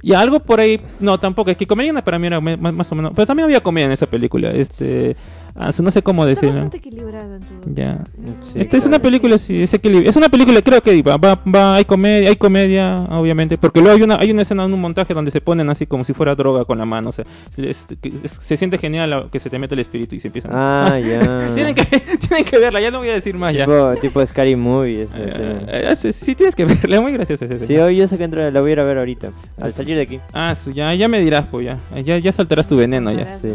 [0.00, 0.80] y algo por ahí.
[1.00, 1.50] No, tampoco.
[1.50, 4.06] Es que comedia para mí era más o menos, pero también había comedia en esa
[4.06, 4.50] película.
[4.52, 5.16] Este,
[5.56, 6.62] ah, no sé cómo Está decirlo.
[6.62, 7.74] bastante equilibrada en todo.
[7.74, 8.04] Ya.
[8.40, 8.88] Sí, Esta es claro.
[8.96, 10.08] una película, sí, es equilibrio.
[10.10, 13.96] Es una película, creo que va, va, va- hay comedia, hay comedia, obviamente, porque luego
[13.96, 16.34] hay una, hay una escena en un montaje donde se ponen así como si fuera
[16.34, 19.50] droga con la mano, o sea, se, es- que- es- se siente genial que se
[19.50, 20.52] te mete el espíritu y se empiezan.
[20.54, 21.50] Ah, ya.
[21.54, 23.64] tienen que, tienen que verla, ya no voy a decir más ya.
[23.64, 25.02] tipo, tipo Scary Movie.
[25.02, 28.18] esa Eh, eh, sí, tienes que verla, es muy graciosa esa Sí, hoy yo sé
[28.18, 29.30] que entro, la voy a ir a ver ahorita.
[29.60, 30.20] Al salir de aquí.
[30.32, 33.32] Ah, su- ya, ya me dirás, pues ya, ya, ya soltarás tu veneno ya.
[33.32, 33.50] Sí.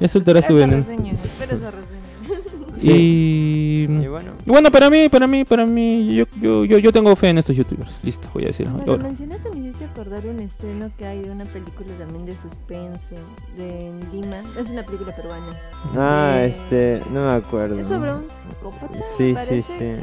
[0.00, 0.84] Ya soltarás tu veneno.
[0.86, 1.12] reseña,
[1.50, 2.00] reseña.
[2.82, 3.82] Y...
[3.82, 4.32] Y bueno.
[4.46, 7.56] bueno, para mí, para mí, para mí, yo, yo, yo, yo tengo fe en estos
[7.56, 7.90] youtubers.
[8.02, 8.72] Listo, voy a decirlo.
[8.74, 9.04] Cuando Ahora.
[9.04, 13.16] mencionaste me hiciste acordar un estreno que hay de una película también de suspense
[13.56, 14.42] de en Lima.
[14.58, 15.56] Es una película peruana.
[15.96, 17.78] Ah, Eh, este, no me acuerdo.
[17.78, 19.02] Es sobre un psicópata.
[19.02, 19.96] Sí, sí, sí.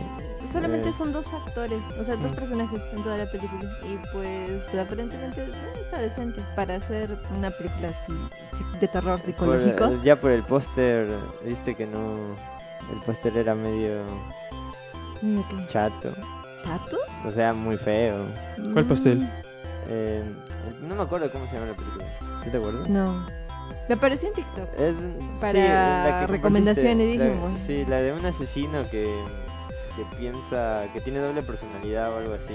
[0.52, 0.94] Solamente Eh.
[0.94, 2.36] son dos actores, o sea, dos Mm.
[2.36, 3.70] personajes en toda la película.
[3.84, 8.14] Y pues aparentemente eh, está decente para hacer una película así
[8.80, 10.04] de terror Por- psicológico.
[10.04, 11.08] ya por el póster,
[11.46, 12.16] viste que no.
[12.94, 14.02] El póster era medio
[15.70, 16.14] chato.
[16.64, 16.98] ¿Chato?
[17.26, 18.18] O sea, muy feo.
[18.74, 19.20] ¿Cuál pastel?
[19.20, 19.28] Mm,
[19.90, 20.22] Eh,
[20.82, 22.06] no me acuerdo cómo se llama la película.
[22.44, 22.90] ¿Sí te acuerdas?
[22.90, 23.26] No.
[23.88, 24.68] Me apareció en TikTok.
[24.78, 24.96] Es,
[25.40, 27.60] Para sí, la que recomendaciones, la- dijimos.
[27.62, 29.10] Sí, la de un asesino que,
[29.98, 32.54] que piensa que tiene doble personalidad o algo así.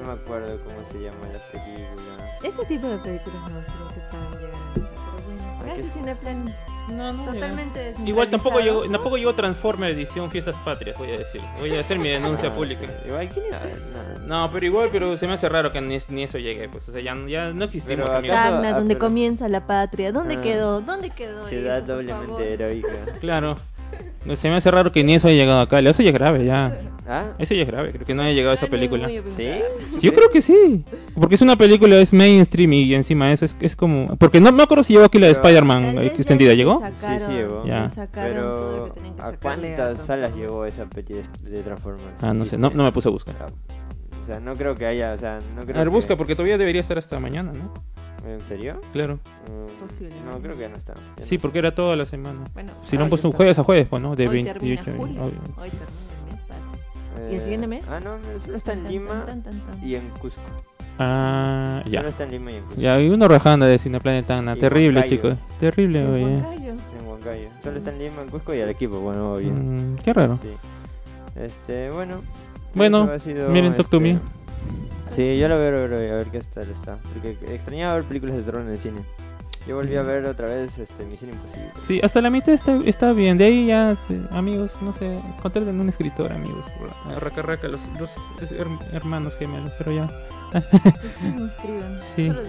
[0.00, 2.38] No me acuerdo cómo se llama la película.
[2.42, 5.92] Ese tipo de películas no sé lo que ser, pero bueno.
[5.92, 6.54] Cineplan.
[6.92, 7.24] No, no.
[7.32, 7.94] Totalmente.
[8.06, 11.40] Igual tampoco llegó, tampoco llegó Transformer edición Fiestas Patrias, voy a decir.
[11.58, 12.86] Voy a hacer mi denuncia Ah, pública.
[12.86, 13.08] sí.
[13.08, 13.78] Igual, ¿quién iba a ver?
[14.26, 14.26] No.
[14.46, 16.88] No, pero igual, pero se me hace raro que ni, ni eso llegue, pues.
[16.88, 18.36] O sea, ya, ya no existimos, Pero amigos.
[18.38, 20.12] ¿acaso- Tacna, ah, donde pero- comienza la patria.
[20.12, 20.40] ¿Dónde Ah.
[20.40, 20.80] quedó?
[20.80, 21.44] ¿Dónde quedó?
[21.44, 22.88] Ciudad eso, doblemente heroica.
[23.20, 23.56] Claro.
[24.24, 25.78] No, Se me hace raro que ni eso haya llegado acá.
[25.80, 26.76] Eso ya es grave, ya.
[27.10, 27.32] ¿Ah?
[27.38, 29.08] Eso ya es grave, creo que no haya llegado esa Ay, muy, película.
[29.08, 29.48] ¿Sí?
[30.02, 30.84] Yo creo que sí.
[31.18, 34.14] Porque es una película, es mainstream y encima eso es, es como...
[34.18, 36.50] Porque no me acuerdo si llegó aquí la de Spider-Man eh, extendida.
[36.50, 36.80] le ¿Llegó?
[36.82, 37.62] sacaron- Sí, sí llegó.
[37.64, 37.90] le Ya.
[38.12, 42.04] Pero, ¿a cuántas salas llegó esa peli de, Transformers?
[42.22, 42.58] Ah, no sé.
[42.58, 43.34] No, no me puse a buscar.
[44.22, 46.34] O sea, no creo que haya, o sea, no creo A ver, que- busca porque
[46.34, 47.72] todavía debería estar hasta mañana, ¿no?
[48.34, 48.80] ¿En serio?
[48.92, 49.18] Claro.
[49.50, 50.30] Mm.
[50.30, 50.94] No, creo que ya no está.
[51.16, 51.42] Ya Sí, no.
[51.42, 52.40] porque era toda la semana.
[52.54, 53.36] Bueno, Si no han puesto un está.
[53.38, 54.14] jueves a jueves, pues, ¿no?
[54.16, 54.92] De Hoy termina 28.
[54.98, 55.22] julio.
[55.56, 57.20] Hoy termina el mes.
[57.20, 57.84] Eh, ¿Y el siguiente mes?
[57.88, 59.86] Ah, no, no, solo está en Tan, Lima tan, tan, tan, tan.
[59.88, 60.40] y en Cusco.
[60.98, 62.00] Ah, ya.
[62.00, 62.80] Solo está en Lima y en Cusco.
[62.80, 64.56] Ya, hay uno rajando de Cineplanet Tacna.
[64.56, 65.16] Y Terrible, Huancayo.
[65.16, 65.38] chicos.
[65.60, 66.24] Terrible, En oye.
[66.24, 66.70] Huancayo.
[67.00, 67.48] En Huancayo.
[67.62, 69.50] Solo está en Lima, en Cusco y al equipo, bueno, obvio.
[69.52, 70.36] Mm, qué raro.
[70.42, 70.48] Sí.
[71.36, 72.20] Este, bueno.
[72.74, 73.08] Bueno,
[73.50, 74.18] miren Talk to este, Me.
[75.08, 76.96] Sí, yo lo veo, a ver qué tal está.
[77.12, 79.00] Porque extrañaba ver películas de terror en el cine.
[79.66, 81.68] Yo volví a ver otra vez este, Misión Imposible.
[81.86, 83.36] Sí, hasta la mitad está, está bien.
[83.36, 86.64] De ahí ya, sí, amigos, no sé, contraten un escritor, amigos.
[87.20, 88.10] Raca, raca, los, los
[88.52, 90.04] her- hermanos gemelos, pero ya.
[90.54, 92.26] Ustedes no escriban, Sí.
[92.28, 92.40] solo.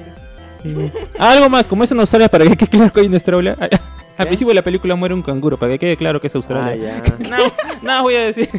[0.63, 0.91] Sí.
[1.19, 3.58] Algo más, como es en Australia, para que quede claro que hay en Australia.
[3.60, 3.69] Al
[4.26, 4.26] ¿Qué?
[4.32, 7.02] principio de la película muere un canguro, para que quede claro que es Ah, Australia.
[7.04, 7.30] ya.
[7.30, 7.38] No,
[7.82, 8.50] no voy a decir.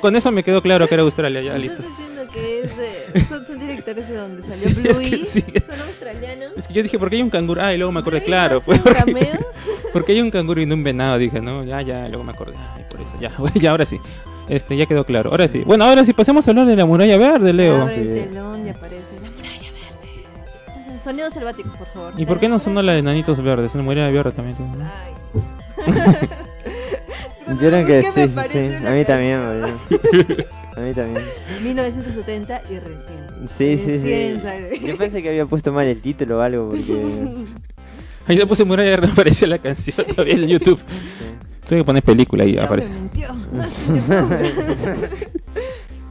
[0.00, 1.82] Con eso me quedó claro que era Australia, ya listo.
[2.38, 5.24] Que es de, son, son directores de donde salió Sí, es que Bluey.
[5.24, 5.44] sí.
[5.66, 6.52] Son australianos.
[6.56, 7.60] Es que yo dije, ¿por qué hay un canguro?
[7.62, 8.78] Ah, y luego me acordé, claro, pues.
[8.78, 9.38] un Porque, cameo.
[9.92, 12.54] porque hay un canguro y no un venado, dije, no, ya, ya, luego me acordé.
[12.76, 13.98] Ay, por eso, ya, ya, ahora sí.
[14.48, 15.30] Este, ya quedó claro.
[15.30, 15.62] Ahora sí.
[15.66, 17.82] Bueno, ahora sí, pasemos a hablar de la muralla verde, Leo.
[17.82, 18.28] Abre el Sí.
[18.28, 21.00] telón y aparece la muralla verde.
[21.04, 22.12] Sonidos selváticos, por favor.
[22.16, 23.74] ¿Y por qué no sonó la de Nanitos Verdes?
[23.74, 24.56] La muralla verde también.
[24.80, 25.12] Ay.
[27.48, 28.48] Yo creo que ¿Por qué sí, sí,
[28.78, 28.86] sí.
[28.86, 29.40] A mí también.
[30.78, 31.24] A mí también.
[31.64, 33.48] 1970 y recién.
[33.48, 34.38] Sí, sí, sí.
[34.40, 34.78] Sale.
[34.80, 37.44] Yo pensé que había puesto mal el título o algo porque...
[38.28, 40.78] Ahí le puse muralla y no apareció la canción todavía en YouTube.
[40.78, 41.24] sí.
[41.66, 42.90] Tuve que poner película y No, aparece.
[42.92, 43.28] me mintió.
[43.52, 43.64] No.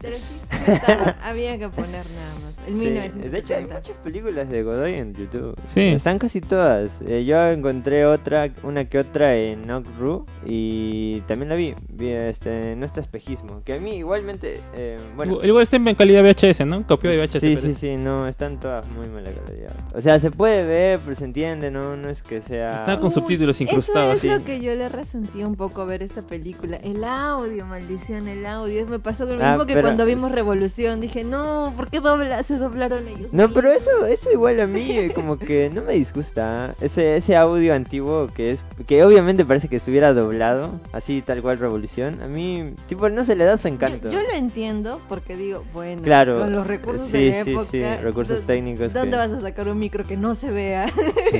[0.01, 2.46] Pero sí, estaba- había que poner nada más.
[2.67, 3.29] El Sí, 1970.
[3.31, 5.55] De hecho, hay muchas películas de Godoy en YouTube.
[5.67, 5.81] Sí.
[5.81, 7.01] Están casi todas.
[7.07, 11.73] Eh, yo encontré otra, una que otra en Knockru y también la vi.
[11.89, 13.61] vi este, no está espejismo.
[13.63, 15.39] Que a mí igualmente, eh, bueno.
[15.43, 16.85] Igual- está en calidad VHS, ¿no?
[16.85, 17.39] Copió de VHS.
[17.39, 19.71] Sí, sí, sí, no, están todas muy mala calidad.
[19.95, 22.79] O sea, se puede ver, pero se entiende, no, no es que sea...
[22.79, 24.17] Está con Uy, subtítulos incrustados.
[24.17, 24.39] Eso es sí.
[24.39, 26.77] lo que yo le resentí un poco ver esta película.
[26.77, 28.85] El audio, maldición, el audio.
[28.87, 30.99] Me pasó lo Ah, mismo que cuando vimos Revolución.
[30.99, 32.43] Dije, no, ¿por qué dobla?
[32.57, 33.31] Se doblaron ellos?
[33.31, 36.75] No, pero eso, eso igual a mí eh, como que no me disgusta.
[36.81, 41.59] Ese, ese audio antiguo que es, que obviamente parece que estuviera doblado, así tal cual
[41.59, 42.21] Revolución.
[42.21, 44.09] A mí, tipo, no se le da su encanto.
[44.09, 47.51] Yo, yo lo entiendo porque digo, bueno, Claro, con los recursos sí, de la sí,
[47.51, 47.65] época.
[47.71, 50.87] sí, recursos ¿dó- técnicos ¿Dónde que- vas a sacar un micro que no se vea?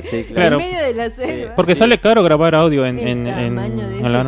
[0.01, 0.59] Sí, Claro.
[0.59, 1.55] en medio de la selva.
[1.55, 1.79] Porque Sí.
[1.79, 4.23] sale caro grabar audio en, el en, en, tamaño de en ese la-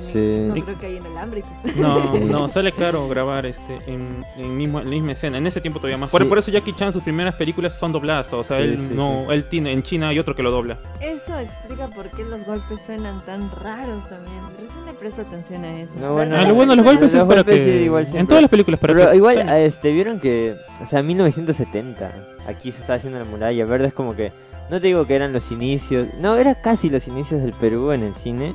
[0.00, 0.36] Sí.
[0.48, 1.50] No creo que hay inalámbricos.
[1.76, 2.20] No, Sí.
[2.20, 5.38] no, sale caro grabar este en, en, mismo, en la misma escena.
[5.38, 6.10] En ese tiempo todavía más.
[6.10, 6.28] Por, Sí.
[6.28, 8.32] por eso Jackie Chan sus primeras películas son dobladas.
[8.32, 10.78] O sea, Sí, él sí, no, él tiene en China hay otro que lo dobla.
[11.00, 14.40] Eso explica por qué los golpes suenan tan raros también.
[14.58, 15.92] Recién le presto atención a eso.
[16.00, 18.06] No, bueno, Ah, lo bueno de los Los golpes es para golpes que sí, igual
[18.12, 22.12] en todas las películas para Pero que- igual, este, vieron que, o sea, 1970,
[22.46, 24.32] aquí se está haciendo la muralla verde, es como que,
[24.70, 28.02] no te digo que eran los inicios, no, era casi los inicios del Perú en
[28.02, 28.54] el cine,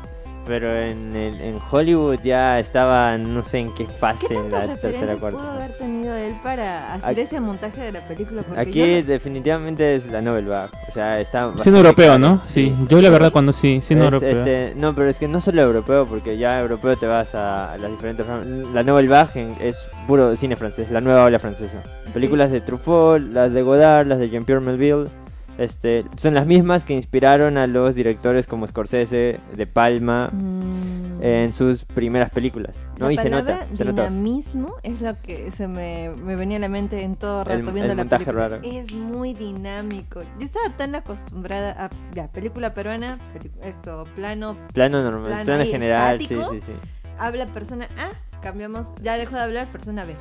[0.49, 4.67] pero en, el, en Hollywood ya estaba, no sé en qué ¿Qué fase, en tantos
[4.69, 8.41] la tercera cuarta pudo haber tenido él para hacer Aquí- ese montaje de la película?
[8.41, 11.41] Porque Aquí yo definitivamente es la Novel Bag, o sea, está...
[11.43, 12.39] Cine bastante europeo, claro, ¿no?
[12.39, 14.31] Sí, yo la verdad cuando sí, cine Es, europeo.
[14.31, 17.91] este, no, pero es que no solo europeo, porque ya europeo te vas a, las
[17.91, 18.25] diferentes...
[18.73, 21.83] La Nouvelle Vague en- es puro cine francés, la nueva ola francesa.
[22.11, 25.09] Películas de Truffaut, las de Godard, las de Jean-Pierre Melville,
[25.59, 31.21] este, son las mismas que inspiraron a los directores como Scorsese, De Palma, Mm.
[31.23, 32.79] en sus primeras películas.
[32.97, 33.07] ¿no?
[33.07, 34.07] La y se nota, se nota.
[34.07, 37.63] dinamismo es lo que se me, me venía a la mente en todo rato El-
[37.73, 38.47] viendo el la montaje película.
[38.49, 38.61] raro.
[38.63, 40.21] Es muy dinámico.
[40.39, 43.17] Yo estaba tan acostumbrada a la película peruana,
[43.61, 46.51] esto, plano, Plano normal, Plano general, estático.
[46.51, 46.73] sí, sí, sí.
[47.17, 50.15] habla persona A, cambiamos, ya dejó de hablar, persona B.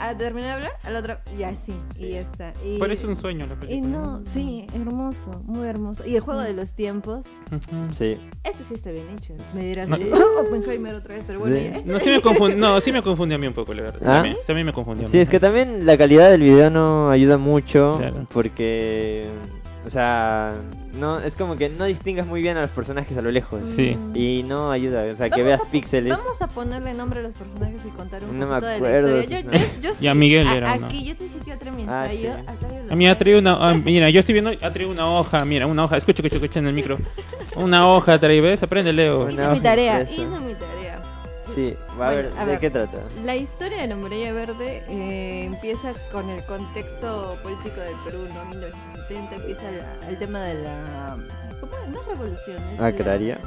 [0.00, 2.04] A terminó de hablar, al otro, y así, Sí.
[2.06, 2.52] y ya está.
[2.64, 3.98] Y, Parece un sueño la y película.
[3.98, 6.06] no, sí, hermoso, muy hermoso.
[6.06, 7.26] Y el juego de los tiempos.
[7.92, 8.16] Sí.
[8.44, 9.34] este sí está bien hecho.
[9.54, 9.96] Me dirás, No.
[9.96, 11.72] "Oh, Oppenheimer otra vez, pero bueno, Sí.
[11.74, 13.98] ya, No, sí me confundí, no, sí me confundí a mí un poco, la verdad.
[14.02, 14.12] ¿Ah?
[14.14, 15.00] También, también me confundí.
[15.00, 15.08] a mí.
[15.08, 18.24] Sí, es que también la calidad del video no ayuda mucho Claro.
[18.32, 19.26] porque,
[19.88, 20.52] o sea,
[20.94, 23.62] no es como que no distingas muy bien a los personajes a lo lejos.
[23.64, 23.96] Sí.
[24.14, 26.14] Y no ayuda, o sea, que veas a píxeles.
[26.16, 29.16] Vamos a ponerle nombre a los personajes y contar un No me poquito de acuerdo,
[29.16, 29.40] la historia.
[29.40, 30.18] Yo, yo, yo Ya sí.
[30.18, 30.86] Miguel A- era uno.
[30.86, 32.26] Aquí yo te dije que iba a traer mi Ah, sí.
[32.90, 33.54] A mí ha traído una.
[33.58, 34.50] ah, mira, yo estoy viendo.
[34.50, 35.44] Ha traído una hoja.
[35.46, 35.96] Mira, una hoja.
[35.96, 36.98] Escucha, escucha, escucha en el micro.
[37.56, 38.62] Una hoja trae, ¿ves?
[38.62, 39.22] Aprende, Leo.
[39.22, 40.77] Una Hice hoja mi tarea, hice mi tarea.
[41.58, 42.60] Sí, va a ver, a ¿de ver.
[42.60, 42.98] qué trata?
[43.24, 48.44] La historia de la muralla verde eh, empieza con el contexto político del Perú, ¿no?
[48.50, 51.16] 1970 empieza la- el tema de la...
[51.58, 51.72] ¿Cómo?
[51.92, 53.38] No es revolución, es la- Agraria.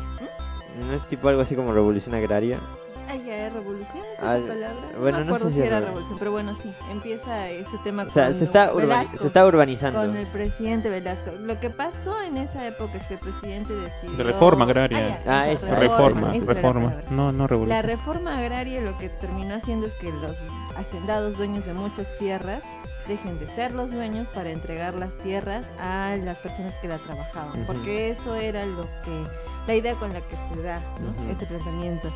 [0.85, 2.59] ¿No es tipo algo así como revolución agraria?
[3.09, 4.73] Ah, ya, ¿es revolución es Ah, palabra?
[4.93, 8.03] No bueno, no acuerdo sé si era re- revolución, pero bueno, sí, empieza este tema
[8.03, 9.99] O sea, con se está, Velasco, se está urbanizando.
[9.99, 11.31] con el presidente Velasco.
[11.39, 14.17] Lo que pasó en esa época es que el presidente decidió...
[14.17, 15.21] De reforma agraria.
[15.25, 16.93] ya, Ah, eso, esa, Reforma, la reforma.
[17.09, 17.83] No, no La revolución.
[17.83, 20.37] reforma agraria lo que terminó haciendo es que los
[20.77, 22.63] hacendados dueños de muchas tierras
[23.07, 27.63] dejen de ser los dueños para entregar las tierras a las personas que la trabajaban,
[27.65, 29.23] porque eso era lo que
[29.67, 31.31] la idea con la que se da ¿no?
[31.31, 32.09] Este planteamiento.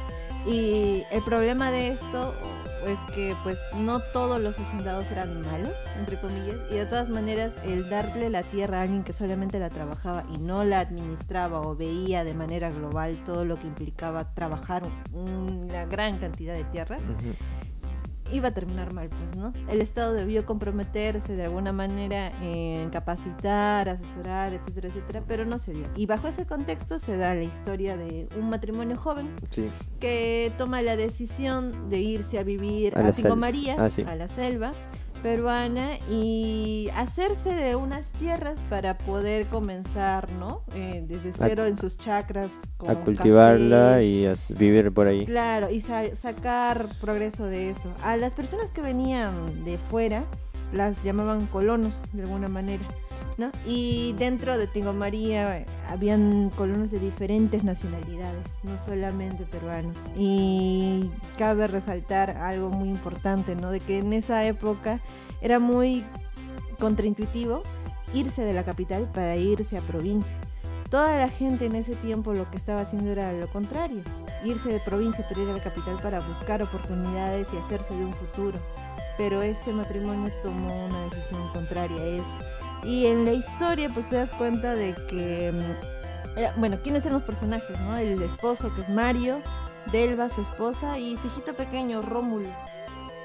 [0.47, 2.33] Y el problema de esto
[2.85, 7.53] es que pues no todos los hacendados eran malos, entre comillas, y de todas maneras
[7.65, 11.75] el darle la tierra a alguien que solamente la trabajaba y no la administraba o
[11.75, 17.01] veía de manera global todo lo que implicaba trabajar un- una gran cantidad de tierras.
[18.31, 19.53] Iba a terminar mal, pues, ¿no?
[19.69, 25.73] El Estado debió comprometerse de alguna manera en capacitar, asesorar, etcétera, etcétera, pero no se
[25.73, 25.85] dio.
[25.95, 29.69] Y bajo ese contexto se da la historia de un matrimonio joven Sí.
[29.99, 33.35] que toma la decisión de irse a vivir A a.
[33.35, 34.03] María, Ah, sí.
[34.07, 34.71] a la selva
[35.29, 40.61] peruana y hacerse de unas tierras para poder comenzar, ¿no?
[40.75, 42.51] Eh, desde A- cero en sus chacras.
[42.77, 44.05] Con A cultivarla cafés.
[44.51, 45.25] y a vivir por ahí.
[45.25, 47.91] Claro, y sa- sacar progreso de eso.
[48.03, 49.33] A las personas que venían
[49.65, 50.23] de fuera
[50.73, 52.83] las llamaban colonos de alguna manera.
[53.37, 53.51] ¿No?
[53.65, 59.95] Y dentro de Tingo María habían colonos de diferentes nacionalidades, no solamente peruanos.
[60.17, 63.71] Y cabe resaltar algo muy importante, ¿no?
[63.71, 64.99] De que en esa época
[65.41, 66.03] era muy
[66.79, 67.63] contraintuitivo
[68.13, 70.33] irse de la capital para irse a provincia.
[70.89, 74.01] Toda la gente en ese tiempo lo que estaba haciendo era lo contrario,
[74.45, 78.13] irse de provincia para ir a la capital para buscar oportunidades y hacerse de un
[78.13, 78.57] futuro.
[79.17, 82.54] Pero este matrimonio tomó una decisión contraria a eso.
[82.85, 87.23] Y en la historia pues te das cuenta de que, mm, bueno, ¿quiénes eran los
[87.23, 87.79] personajes?
[87.81, 87.97] No?
[87.97, 89.39] El esposo que es Mario,
[89.91, 92.49] Delva, su esposa, y su hijito pequeño, Rómulo,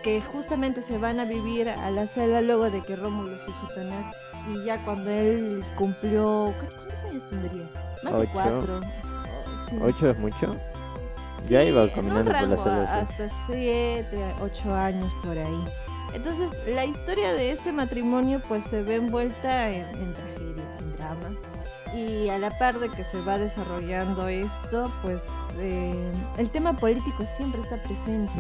[0.03, 3.85] que justamente se van a vivir a la selva luego de que Rómulo, su hijito,
[3.85, 4.17] nace.
[4.55, 7.65] Y ya cuando él cumplió, ¿cu- ¿cuántos años tendría?
[8.03, 8.31] Más de Ocho.
[8.33, 8.81] cuatro.
[8.81, 9.77] Oh, sí.
[9.83, 10.57] ¿Ocho es mucho?
[11.43, 12.69] Sí, Ya iba caminando por la sí.
[12.69, 15.65] Hasta siete, ocho años por ahí.
[16.15, 21.31] Entonces, la historia de este matrimonio pues se ve envuelta en, en tragedia, en drama.
[21.95, 25.23] Y a la par de que se va desarrollando esto, pues
[25.59, 25.93] eh,
[26.39, 28.33] el tema político siempre está presente,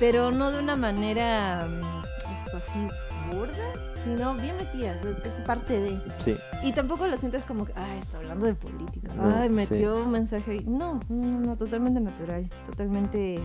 [0.00, 2.88] pero no de una manera mm, esto así
[3.30, 3.72] burda,
[4.04, 6.00] sino bien metida, es parte de.
[6.18, 6.36] Sí.
[6.62, 9.12] Y tampoco lo sientes como que, ay, está hablando de política.
[9.14, 9.54] No, ay, sí.
[9.54, 10.64] metió un mensaje ahí.
[10.66, 13.38] No, no, no, totalmente natural, totalmente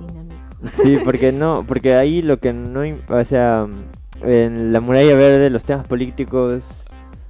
[0.00, 0.45] dinámico.
[0.74, 3.66] Sí, porque no, porque ahí lo que no, o sea,
[4.22, 6.86] en la muralla verde los temas políticos,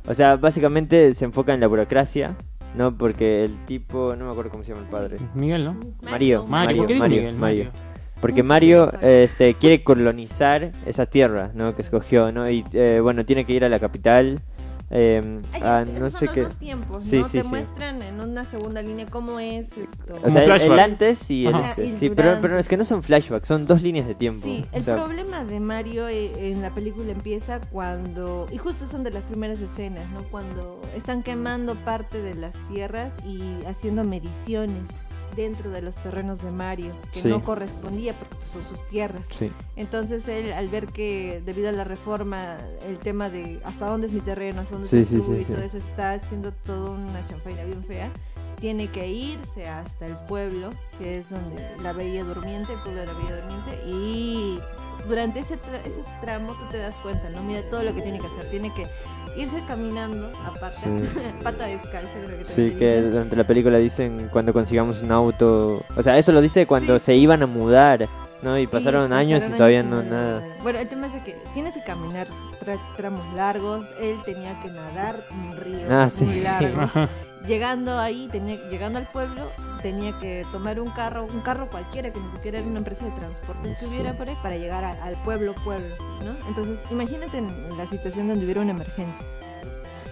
[0.07, 2.37] o sea, básicamente se enfoca en la burocracia,
[2.77, 2.97] ¿no?
[2.97, 5.17] Porque el tipo, no me acuerdo cómo se llama el padre.
[5.35, 5.77] Miguel, ¿no?
[6.03, 7.35] Mario, Mario, ¿por qué digo Mario, Miguel?
[7.37, 7.71] Mario.
[8.21, 9.09] Porque Mario Mario.
[9.09, 11.75] este, quiere colonizar esa tierra, ¿no?
[11.75, 12.49] Que escogió, ¿no?
[12.49, 14.41] Y eh, bueno, tiene que ir a la capital.
[14.90, 16.42] Eh, Ay, a esos no sé qué.
[16.44, 17.25] dos tiempos, Sí, ¿no?
[17.29, 17.49] sí, Te sí.
[17.49, 20.14] muestran en una segunda línea cómo es esto.
[20.22, 21.70] O sea, el, el antes y el Ajá.
[21.70, 21.87] este.
[21.87, 24.46] Y Sí, pero, pero es que no son flashbacks, son dos líneas de tiempo.
[24.46, 28.87] Sí, O el sea, problema de Mario eh, en la película empieza cuando, y justo
[28.87, 30.22] son de las primeras escenas, ¿no?
[30.31, 34.83] Cuando están quemando parte de las tierras y haciendo mediciones
[35.37, 37.29] dentro de los terrenos de Mario, que Sí.
[37.29, 39.27] no correspondía porque pues, son sus tierras.
[39.31, 39.53] sí.
[39.77, 42.57] Entonces él, al ver que debido a la reforma,
[42.88, 45.59] el tema de hasta dónde es mi terreno, hasta dónde Sí, es tuyo y todo
[45.62, 48.11] eso está haciendo toda una chanfaina bien fea,
[48.59, 53.07] tiene que irse hasta el pueblo, que es donde la Bella Durmiente, el pueblo de
[53.07, 54.59] la Bella Durmiente, y
[55.07, 57.42] durante ese, tra- ese tramo tú te das cuenta, ¿no?
[57.42, 58.87] Mira todo lo que tiene que hacer, tiene que
[59.37, 61.18] irse caminando aparte, Sí.
[61.42, 65.83] pata descalza, creo que Sí, que durante la película dicen cuando consigamos un auto.
[65.96, 68.09] O sea, eso lo dice cuando se iban a mudar,
[68.42, 68.59] ¿no?
[68.59, 70.42] Y Sí, pasaron años y todavía años no nada.
[70.62, 72.27] Bueno, el tema es de que tienes que caminar
[72.64, 76.40] tra- tramos largos, él tenía que nadar un río Ah, muy sí.
[76.40, 77.09] largo.
[77.46, 79.42] Llegando ahí, tenía, llegando al pueblo,
[79.87, 83.12] tenía que tomar un carro, un carro cualquiera, que ni siquiera era una empresa de
[83.12, 85.94] transportes que hubiera por ahí, para llegar a- al pueblo, pueblo,
[86.25, 86.35] ¿no?
[86.49, 89.25] Entonces, imagínate en la situación donde hubiera una emergencia.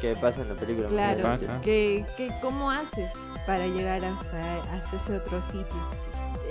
[0.00, 0.88] ¿Qué pasa en la película?
[0.88, 1.60] Claro, pasa?
[1.62, 3.10] que, que ¿cómo haces
[3.46, 5.64] para llegar hasta, hasta ese otro sitio?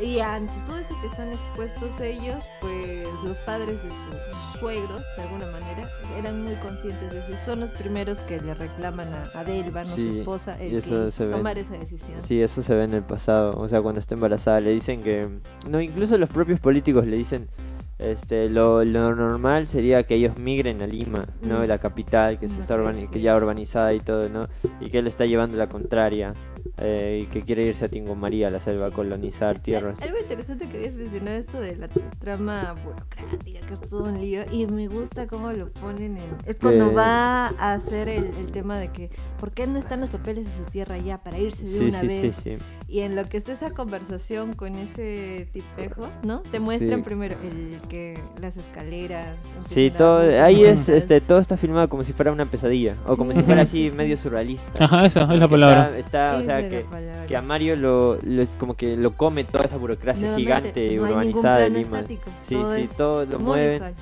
[0.04, 5.24] Y ante todo eso que están expuestos ellos, pues los padres de sus suegros, de
[5.24, 5.90] alguna manera,
[6.20, 7.46] eran muy conscientes de eso.
[7.46, 11.12] Son los primeros que le reclaman a, a Delva, no Sí, su esposa, el que
[11.12, 12.22] se tomar esa decisión.
[12.22, 13.54] Sí, eso se ve en el pasado.
[13.58, 15.28] O sea, cuando está embarazada le dicen que.
[15.70, 17.48] No, incluso los propios políticos le dicen.
[18.00, 21.60] Este, lo, lo normal sería que ellos migren a Lima, ¿no?
[21.60, 21.68] Mm.
[21.68, 23.08] La capital, que se está urbani- parece.
[23.12, 24.48] que ya urbanizada y todo, ¿no?
[24.82, 26.34] Y que él está llevando la contraria.
[26.78, 30.02] Eh, y que quiere irse a Tingo María, a la selva, a colonizar tierras.
[30.02, 31.88] Algo interesante que habías mencionado esto de la
[32.20, 36.24] trama burocrática, que es todo un lío, y me gusta cómo lo ponen en...
[36.46, 39.10] Es cuando Que- va a hacer el, el tema de que,
[39.40, 42.00] ¿por qué no están los papeles de su tierra ya para irse de Sí, una
[42.00, 42.36] sí, sí, vez?
[42.36, 42.58] sí.
[42.88, 46.42] Y en lo que está esa conversación con ese tipejo, ¿no?
[46.42, 47.04] Te muestran Sí.
[47.06, 49.28] primero el que las escaleras...
[49.68, 53.34] Sí, todo, ahí es, este, todo está filmado como si fuera una pesadilla, o como
[53.34, 54.84] si fuera así medio surrealista.
[54.86, 55.98] Ajá, esa es la palabra.
[55.98, 57.26] Está, está, o sea, es que, palabra.
[57.28, 60.98] que a Mario lo, lo- como que lo come toda esa burocracia Nuevamente, gigante y
[60.98, 61.98] no urbanizada de Lima.
[62.00, 63.74] estático, Sí, todo sí, es todo lo mueven.
[63.74, 63.94] visual.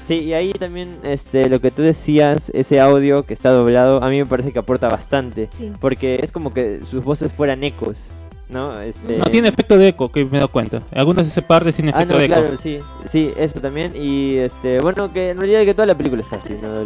[0.02, 4.08] Sí, y ahí también este lo que tú decías, ese audio que está doblado, a
[4.08, 5.72] mí me parece que aporta bastante, Sí.
[5.80, 8.10] porque es como que sus voces fueran ecos,
[8.48, 8.80] ¿no?
[8.80, 10.82] Este No tiene efecto de eco, que me he dado cuenta.
[10.92, 12.34] Algunas de ese parte tiene Ah, efecto no, de eco.
[12.34, 16.20] claro, sí, sí, eso también y este, bueno, que en realidad que toda la película
[16.22, 16.82] está así, ¿no?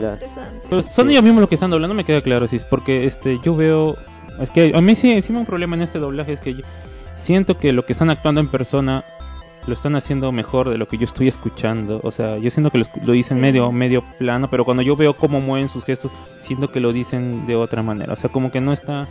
[0.69, 1.13] Pero son Sí.
[1.13, 3.97] ellos mismos los que están doblando, me queda claro, sí, porque este yo veo
[4.41, 6.55] es que a mí sí, sí me da un problema en este doblaje es que
[6.55, 6.64] yo
[7.16, 9.05] siento que lo que están actuando en persona
[9.66, 12.78] lo están haciendo mejor de lo que yo estoy escuchando, o sea, yo siento que
[12.78, 13.41] lo, lo dicen Sí.
[13.41, 17.47] medio medio plano, pero cuando yo veo cómo mueven sus gestos, siento que lo dicen
[17.47, 19.07] de otra manera, o sea, como que no está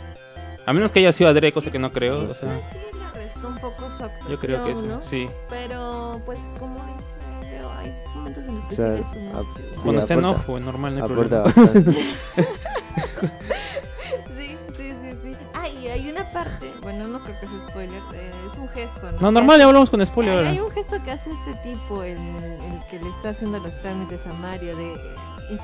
[0.66, 3.48] a menos que haya sido adrede, cosa que no creo, o sea, sí le restó
[3.48, 5.02] un poco su actuación, yo creo que eso, ¿no?
[5.02, 5.28] sí.
[5.50, 9.40] Pero, pues, como dice hay momentos en los que O sea, sí le suma.
[9.42, 9.80] sí.
[9.82, 10.38] Cuando está en aporta.
[10.40, 11.94] off, pues, normal, no hay Aporta problema.
[15.84, 19.10] y hay una parte, bueno, no creo que sea spoiler, eh, es un gesto.
[19.20, 20.38] No, normal, ya hablamos con spoiler.
[20.46, 24.26] Hay, un gesto que hace este tipo, el, el que le está haciendo los trámites
[24.26, 24.94] a Mario, de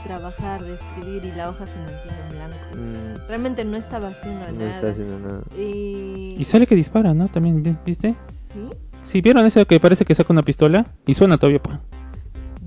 [0.04, 2.56] trabajar, de escribir y la hoja se mantiene en blanco.
[2.76, 4.70] Mm, Realmente no estaba haciendo no nada.
[4.70, 5.40] está haciendo nada.
[5.58, 6.34] Y...
[6.38, 7.28] Y sale que dispara, ¿no?
[7.28, 8.14] También, ¿vi- ¿viste?
[8.52, 8.60] ¿Sí?
[9.02, 10.86] Sí, ¿vieron ese que parece que saca una pistola?
[11.06, 11.80] Y suena todavía, pa.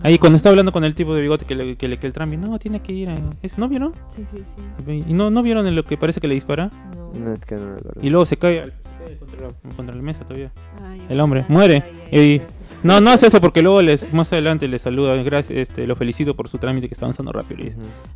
[0.01, 0.20] Ahí No.
[0.20, 2.36] cuando está hablando con el tipo de bigote que le, que le que el trambi,
[2.36, 3.16] no, tiene que ir a...
[3.41, 3.93] ¿Es, ¿No vieron?
[4.14, 4.43] Sí, sí,
[4.86, 5.04] sí.
[5.08, 6.72] Y no, ¿no vieron en lo que parece que le dispara?
[6.95, 7.03] No.
[7.14, 8.01] No, es que no recuerdo.
[8.01, 10.51] Y luego se cae, al- se cae contra, la, contra la mesa todavía.
[10.84, 11.84] Ay, El hombre ay, muere.
[12.11, 12.41] ay, ay, Y-.
[12.84, 16.36] No, no hace eso porque luego les más adelante le saluda, gracias, este, lo felicito
[16.36, 17.67] por su trámite que está avanzando rápido.
[17.67, 17.73] y.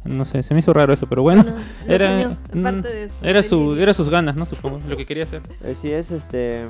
[0.10, 1.44] No sé, se me hizo raro eso, pero bueno.
[1.44, 1.58] Bueno,
[1.88, 4.46] era, mm, aparte de su era su, era sus ganas, ¿no?
[4.46, 5.42] Supongo, lo que quería hacer.
[5.64, 6.66] Eh, Sí, es este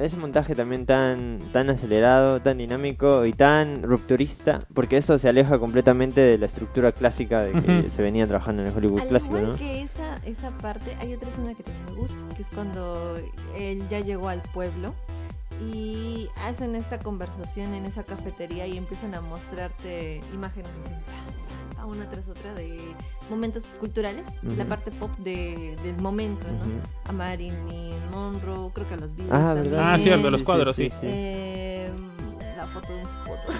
[0.00, 5.58] ese montaje también tan tan acelerado, tan dinámico y tan rupturista, porque eso se aleja
[5.58, 7.90] completamente de la estructura clásica de que Ujú.
[7.90, 9.58] se venía trabajando en el Hollywood Al clásico, igual ¿no?
[9.58, 13.16] que esa, esa parte, hay otra escena que también me gusta, que es cuando
[13.58, 14.94] él ya llegó al pueblo
[15.72, 20.94] y hacen esta conversación en esa cafetería y empiezan a mostrarte imágenes así,
[21.76, 22.78] pa, una tras otra de
[23.30, 24.22] momentos culturales,
[24.56, 26.58] la parte pop de, del momento, ¿no?
[26.58, 26.80] Ujú.
[27.08, 27.54] A Marilyn
[28.10, 29.70] Monroe, creo que a los Beatles Ah, también.
[29.70, 29.92] ¿verdad?
[29.92, 30.96] Ah, Sí, cierto, los cuadros, sí, sí.
[31.00, 31.06] sí.
[31.08, 31.90] Eh,
[32.56, 33.52] la foto de un foto.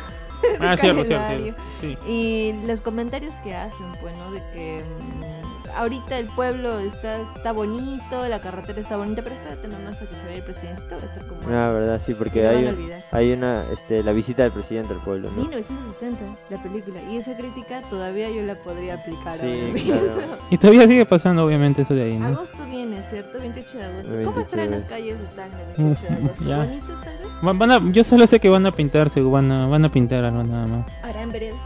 [0.60, 1.54] Ah, Un cierto, cierto, calendario.
[1.54, 1.62] cierto.
[2.04, 2.10] Sí.
[2.10, 4.32] Y los comentarios que hacen, pues, ¿no?
[4.32, 5.41] De que mm,
[5.76, 10.14] ahorita el pueblo está, está bonito, la carretera está bonita, pero espérate nomás hasta que
[10.16, 11.40] se vaya el presidente, todo va a estar como...
[11.48, 15.30] Ah, verdad, sí, porque hay un- hay una este la visita del presidente al pueblo,
[15.30, 15.42] ¿no?
[15.42, 16.20] 1970,
[16.50, 17.00] la película.
[17.10, 20.38] Y esa crítica todavía yo la podría aplicar Sí, claro.
[20.50, 22.26] Y todavía sigue pasando, obviamente, eso de ahí, ¿no?
[22.28, 23.38] Agosto viene, ¿cierto?
[23.38, 24.02] 28 de agosto.
[24.08, 26.44] ¿Cómo 28 estarán de las calles de Tacna el 28 de agosto?
[26.44, 26.56] Ya.
[26.58, 27.28] ¿Bonitas tal vez?
[27.46, 30.24] Va- Van a, yo solo sé que van a pintarse, van a, van a pintar
[30.24, 30.86] algo nada más.
[31.02, 31.58] Harán veredas.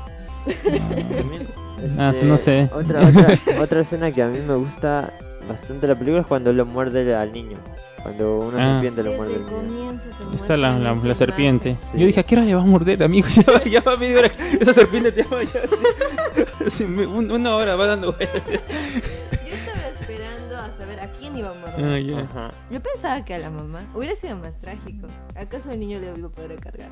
[1.76, 2.70] También, Ah, este, no sé.
[2.74, 5.12] Otra, otra, otra escena que a mí me gusta
[5.48, 7.58] bastante de la película es cuando lo muerde al niño.
[8.02, 8.72] Cuando una Ah.
[8.80, 9.96] serpiente lo muerde al niño.
[10.34, 11.76] Está la, la, la serpiente.
[11.92, 11.98] Sí.
[11.98, 13.26] Yo dije, ¿a qué hora le va a morder, amigo?
[13.34, 14.30] Ya va, ya va media hora.
[14.60, 15.60] Esa serpiente te llama ya.
[15.60, 16.70] así.
[16.70, 18.42] Sí, me- un- una hora va dando vueltas.
[18.46, 22.14] Yo estaba esperando a saber a quién iba a morder.
[22.16, 22.28] Ah.
[22.30, 22.50] Ajá.
[22.70, 25.06] Yo pensaba que a la mamá hubiera sido más trágico.
[25.36, 26.88] ¿Acaso el niño le iba a poder cargar?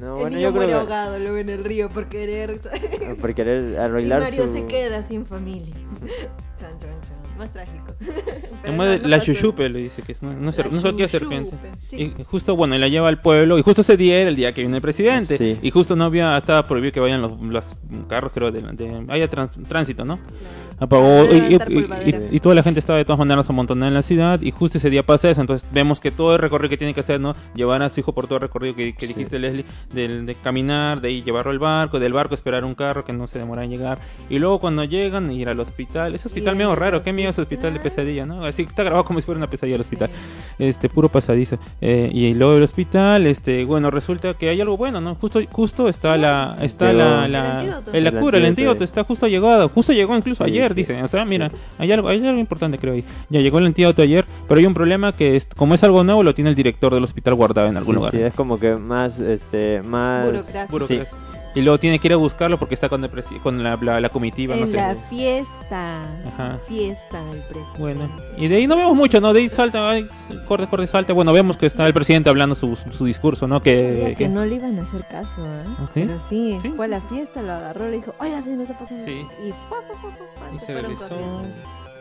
[0.00, 2.60] No, el bueno, niño yo muere creo que ahogado luego en el río por querer.
[3.20, 4.52] por querer y arreglar Mario su...
[4.54, 5.74] se queda sin familia.
[6.56, 7.09] chan, chan, chan.
[7.40, 7.94] Más trágico.
[8.62, 9.32] Pero no, no la pasó.
[9.32, 10.78] chuchupe, le dice que es, no, no, es ser- no
[11.08, 11.56] serpiente.
[11.88, 12.12] sí.
[12.18, 13.58] Y justo, bueno, y la lleva al pueblo.
[13.58, 15.36] Y justo ese día era el día que viene el presidente.
[15.38, 15.58] Sí.
[15.62, 17.76] Y justo no había, estaba prohibido que vayan los, los
[18.08, 20.16] carros, creo, de, de- haya trans- tránsito, ¿no?
[20.18, 20.70] Claro.
[20.82, 22.20] Apagó y, y- y- polvadera.
[22.30, 24.78] y- y toda la gente estaba de todas maneras amontonada en la ciudad y justo
[24.78, 27.34] ese día pasa eso, entonces vemos que todo el recorrido que tiene que hacer, ¿no?
[27.54, 29.12] Llevar a su hijo por todo el recorrido que, que Sí.
[29.12, 33.04] dijiste Leslie, del, de caminar, de ahí llevarlo al barco, del barco esperar un carro
[33.04, 33.98] que no se demora en llegar
[34.30, 37.72] y luego cuando llegan ir al hospital, ese hospital medio raro, qué miedo ese hospital
[37.74, 38.44] de pesadilla, ¿no?
[38.44, 40.10] Así está grabado como si fuera una pesadilla el hospital
[40.58, 45.00] este puro pasadizo Eh, y luego el hospital este bueno resulta que hay algo bueno
[45.00, 46.20] no justo justo está Sí.
[46.20, 47.92] la está la, El la, antídoto.
[47.92, 50.74] el- la El cura el antídoto, está justo llegado justo llegó incluso Sí, ayer sí.
[50.74, 54.02] dicen o sea mira hay algo hay algo importante creo ahí ya llegó el antídoto
[54.02, 56.92] ayer pero hay un problema que es, como es algo nuevo lo tiene el director
[56.92, 60.24] del hospital guardado en algún Sí, lugar sí, es como que más, este, más...
[60.26, 60.66] Burocracia.
[60.70, 61.06] Burocracia.
[61.54, 63.10] Y luego tiene que ir a buscarlo porque está con el
[63.42, 66.02] con la, la, la comitiva no En sé la fiesta.
[66.34, 66.58] Ajá.
[66.68, 67.78] Fiesta del presidente.
[67.78, 69.32] Bueno, y de ahí no vemos mucho, ¿no?
[69.32, 70.08] De ahí salta, ay,
[70.46, 71.12] corte, corte, salta.
[71.12, 73.60] Bueno, vemos que está el presidente hablando su, su discurso, ¿no?
[73.60, 75.64] Que, que que- no le iban a hacer caso, ¿eh?
[75.78, 76.02] ¿Ah, sí?
[76.06, 76.68] Pero sí, Sí.
[76.76, 79.04] fue a la fiesta, lo agarró, le dijo, oiga, sí, no está pasando.
[79.04, 79.26] Sí.
[79.46, 80.10] Y, fue, fue,
[80.54, 81.16] y se se regresó.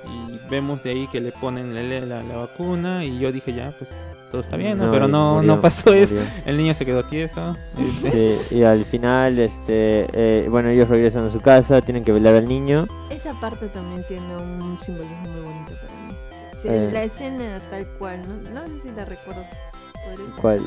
[0.08, 3.04] Y vemos de ahí que le ponen la, la, la vacuna.
[3.06, 3.90] Y yo dije, ya, pues
[4.32, 4.86] todo está bien, ¿no?
[4.88, 6.16] No, Pero no, murió, no pasó eso.
[6.16, 6.30] murió.
[6.46, 7.56] El niño se quedó tieso.
[8.02, 12.36] Sí, y al final, este, eh, bueno, ellos regresan a su casa, tienen que velar
[12.36, 12.88] al niño.
[13.10, 16.16] Esa parte también tiene un simbolismo muy bonito para mí.
[16.62, 16.90] Sí, Eh.
[16.92, 19.42] La escena tal cual, no, no sé si la recuerdo.
[20.06, 20.62] ¿Podrías ¿Cuál?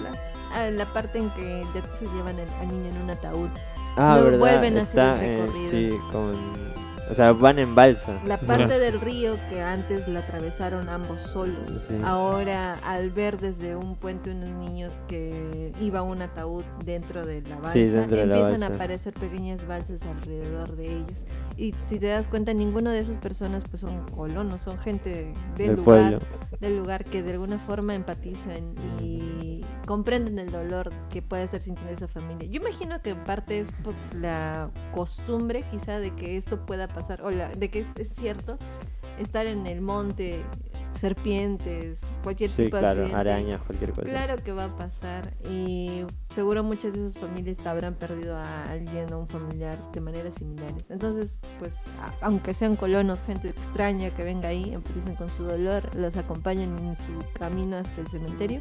[0.54, 3.48] Ah, la parte en que ya se llevan al, al niño en un ataúd.
[3.96, 5.70] Ah, No verdad, vuelven a hacer está, el eh, recorrido.
[5.70, 6.71] sí, con...
[7.12, 8.12] O sea, van en balsa.
[8.26, 11.82] La parte del río que antes la atravesaron ambos solos.
[11.82, 11.94] Sí.
[12.04, 17.56] Ahora, al ver desde un puente unos niños que iba un ataúd dentro de la
[17.56, 18.66] balsa, Sí, de la empiezan balsa.
[18.66, 21.26] a aparecer pequeñas balsas alrededor de ellos.
[21.58, 25.66] Y si te das cuenta, ninguna de esas personas pues son colonos, son gente del,
[25.68, 26.18] Del lugar, pueblo.
[26.60, 31.92] del lugar que de alguna forma empatizan y comprenden el dolor que puede estar sintiendo
[31.92, 32.48] esa familia.
[32.48, 37.22] Yo imagino que en parte es por la costumbre quizá de que esto pueda pasar,
[37.22, 38.58] o la, de que es, es cierto
[39.18, 40.40] estar en el monte
[40.94, 44.02] serpientes, cualquier Sí, tipo de claro, arañas, cualquier cosa.
[44.08, 49.12] Claro que va a pasar y seguro muchas de esas familias habrán perdido a alguien
[49.12, 50.84] o un familiar de maneras similares.
[50.90, 55.82] Entonces, pues, a- aunque sean colonos, gente extraña que venga ahí, empiecen con su dolor,
[55.96, 58.60] los acompañan en su camino hasta el cementerio.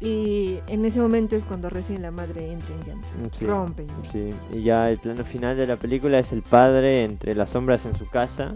[0.00, 3.08] Y en ese momento es cuando recién la madre entra en llanto.
[3.22, 3.44] Mm, Sí.
[3.46, 3.86] Rompen.
[4.10, 7.84] Sí, y ya el plano final de la película es el padre entre las sombras
[7.84, 8.54] en su casa,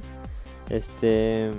[0.70, 1.51] este,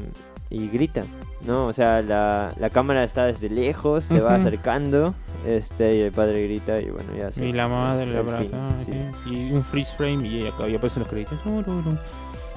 [0.50, 1.04] y grita,
[1.46, 1.64] ¿no?
[1.64, 5.14] O sea, la, la cámara está desde lejos, se va acercando,
[5.48, 7.46] este, y el padre grita y bueno, ya se...
[7.46, 8.70] Y la madre la abraza.
[8.86, 8.92] sí.
[9.26, 9.30] sí.
[9.32, 11.40] Y un freeze frame y acá ya aparecen los créditos.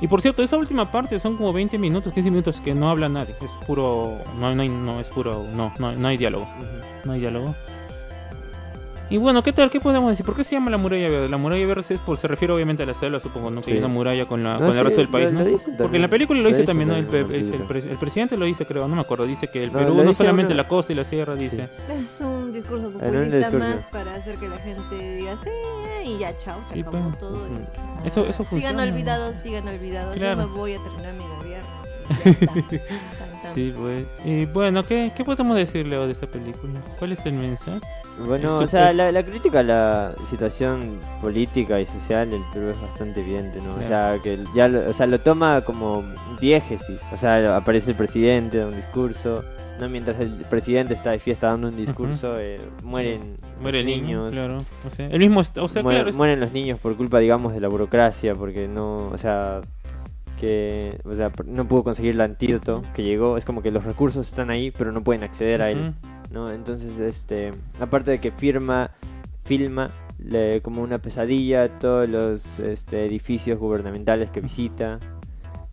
[0.00, 3.08] Y por cierto, esa última parte son como 20 minutos, 15 minutos que no habla
[3.08, 3.34] nadie.
[3.42, 4.18] Es puro.
[4.38, 5.44] No, no, hay- no es puro.
[5.54, 6.46] No, no, no hay diálogo.
[7.04, 7.54] No hay diálogo.
[9.10, 9.70] Y bueno, ¿qué tal?
[9.70, 10.26] ¿Qué podemos decir?
[10.26, 11.30] ¿Por qué se llama la muralla verde?
[11.30, 13.60] La muralla verde es por, se refiere obviamente a la selva, supongo, ¿no?
[13.62, 13.72] Que Sí.
[13.72, 15.44] hay una muralla con, la, No, con el sí, resto del país, lo- ¿no?
[15.46, 16.96] lo Porque en la película lo Lo dice también, ¿no?
[16.96, 19.24] El, pe- es el, pre- el presidente lo dice, creo, no me acuerdo.
[19.24, 21.70] Dice que el No, Perú no solamente la costa y la sierra, dice.
[21.88, 23.58] Es un discurso un populista discurso.
[23.58, 25.50] más para hacer que la gente diga sí
[26.10, 27.18] y ya, chao, se Sí, acabó pues.
[27.18, 27.46] todo.
[28.04, 28.06] y-.
[28.06, 30.16] Eso, eso Sigan olvidados, sigan olvidados.
[30.16, 30.42] Claro.
[30.42, 31.68] Yo me voy a terminar mi gobierno.
[32.10, 32.52] ya está.
[32.52, 33.54] Tan, tan.
[33.54, 34.04] Sí, pues.
[34.26, 36.78] Y bueno, ¿qué, ¿qué podemos decir, Leo, de esta película?
[36.98, 37.80] ¿Cuál es el mensaje?
[38.26, 42.80] Bueno, o sea, la, la crítica a la situación política y social del Perú es
[42.80, 43.74] bastante evidente, ¿no?
[43.74, 46.04] O sea, que ya lo, o sea, lo toma como
[46.40, 47.00] diégesis.
[47.12, 49.44] O sea, aparece el presidente, da un discurso.
[49.80, 54.00] No, mientras el presidente está de fiesta dando un discurso, eh, mueren Muere los el
[54.02, 54.32] niño, niños.
[54.32, 54.58] claro.
[54.84, 57.52] O sea, el mismo, o sea, mueren, claro, es- mueren los niños por culpa, digamos,
[57.52, 59.60] de la burocracia, porque no, o sea,
[60.36, 63.36] que, o sea, no pudo conseguir el antídoto que llegó.
[63.36, 65.94] Es como que los recursos están ahí, pero no pueden acceder a él.
[66.30, 66.50] ¿No?
[66.52, 67.50] Entonces, este,
[67.80, 68.90] aparte de que firma,
[69.44, 74.98] filma le- como una pesadilla todos los este, edificios gubernamentales que visita.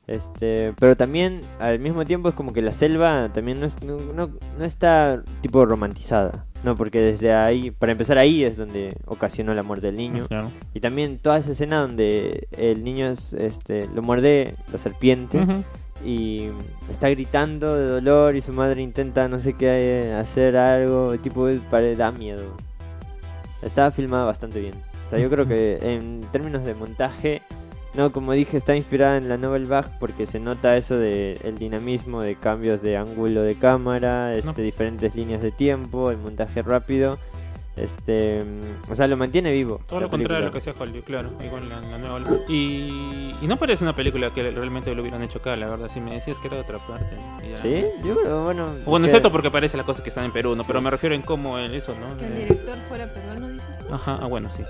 [0.08, 3.98] Este, pero también al mismo tiempo es como que la selva también no, es- no,
[4.14, 4.30] no-
[4.60, 6.76] no está tipo romantizada, ¿no?
[6.76, 10.26] Porque desde ahí, para empezar ahí es donde ocasionó la muerte del niño.
[10.28, 10.52] Claro.
[10.76, 15.40] Y también toda esa escena donde el niño es, este, lo muerde la serpiente.
[16.04, 16.50] Y
[16.90, 22.12] está gritando de dolor y su madre intenta no sé qué hacer algo, tipo da
[22.12, 22.44] miedo.
[23.62, 24.76] Está filmada bastante bien.
[25.06, 27.42] O sea, yo creo que en términos de montaje,
[27.94, 31.58] no, como dije, está inspirada en la novel Bach porque se nota eso de el
[31.58, 34.66] dinamismo de cambios de ángulo de cámara, este No.
[34.66, 37.18] diferentes líneas de tiempo, el montaje rápido.
[37.76, 39.82] Este, mm, o sea, lo mantiene vivo.
[39.88, 43.36] Todo la lo contrario a lo que hacía Hollywood, claro, igual la, la nueva y,
[43.42, 45.90] y no parece una película que realmente lo hubieran hecho acá, la verdad.
[45.94, 47.16] Si me decías que era de otra parte.
[47.50, 48.70] ya- Sí, yo creo, bueno.
[48.86, 50.64] Bueno, que- excepto porque parece la cosa que están en Perú, ¿no?
[50.64, 50.68] Sí.
[50.68, 52.18] Pero me refiero en cómo el- eso, ¿no?
[52.18, 53.94] Que el De- director fuera peruano, dices tú.
[53.94, 54.64] Ajá, ah, bueno, sí.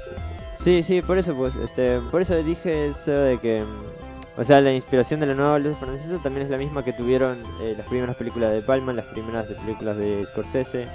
[0.60, 4.62] Sí, sí, por eso pues, este, por eso dije eso de que, mm, o sea,
[4.62, 7.86] la inspiración de la nueva luz francesa también es la misma que tuvieron eh, las
[7.88, 10.88] primeras películas de Palma, las primeras de películas de Scorsese,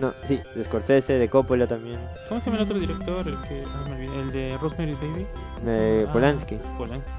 [0.00, 3.26] no, sí, de Scorsese, de Coppola también, ¿Cómo se llama el otro director?
[3.26, 5.26] El, que, ah, me olvidé, el de Rosemary Baby.
[5.64, 7.10] de Ah, Polanski, Polanski.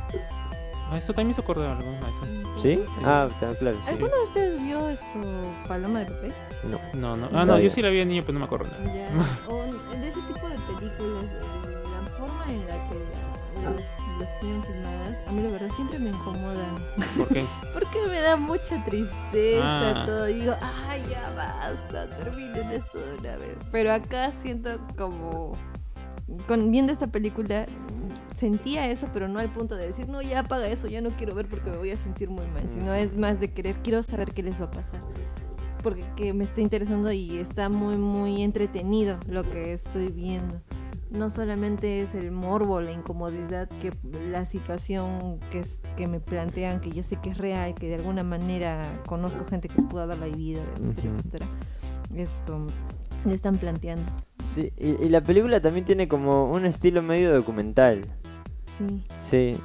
[0.89, 1.83] Ah, esto también me hizo acordar algo.
[2.03, 2.61] ah, eso.
[2.61, 2.79] ¿sí?
[3.03, 3.89] Ah, está claro, sí.
[3.89, 5.19] ¿Alguno de ustedes vio esto,
[5.67, 6.33] Paloma de Papel?
[6.63, 6.79] No.
[6.93, 7.29] No, no.
[7.29, 7.63] No Ah, no, sabía.
[7.65, 8.93] yo sí la vi de niño, pero no me acuerdo nada.
[8.93, 9.09] Ya.
[9.49, 9.63] O
[9.99, 13.75] de ese tipo de películas, eh, la forma en la que las,
[14.19, 14.61] las tienen
[15.27, 16.75] a mí la verdad siempre me incomodan.
[17.17, 17.45] ¿Por qué?
[17.73, 20.03] Porque me da mucha tristeza Ah.
[20.05, 20.25] todo.
[20.25, 20.53] Digo,
[20.89, 23.57] ay, ya basta, terminen esto de una vez.
[23.71, 25.53] Pero acá siento como.
[26.47, 27.65] Con, viendo esta película,
[28.35, 31.33] sentía eso, pero no al punto de decir, no, ya apaga eso, ya no quiero
[31.33, 32.69] ver porque me voy a sentir muy mal.
[32.69, 35.01] Sino es más de querer, quiero saber qué les va a pasar.
[35.83, 40.59] Porque que me está interesando y está muy, muy entretenido lo que estoy viendo.
[41.09, 43.91] No solamente es el morbo, la incomodidad, que
[44.29, 47.95] la situación que, es, que me plantean, que yo sé que es real, que de
[47.95, 51.17] alguna manera conozco gente que pudo haberla vivido, etcétera, Ujú.
[51.19, 51.45] etcétera.
[52.15, 52.67] Esto
[53.25, 54.03] le están planteando.
[54.53, 58.01] Sí, y, y la película también tiene como un estilo medio documental,
[58.77, 59.03] Sí.
[59.19, 59.57] sí,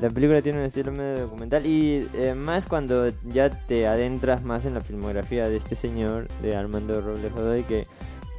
[0.00, 4.64] la película tiene un estilo medio documental y eh, más cuando ya te adentras más
[4.64, 7.86] en la filmografía de este señor, de Armando Robles Godoy, que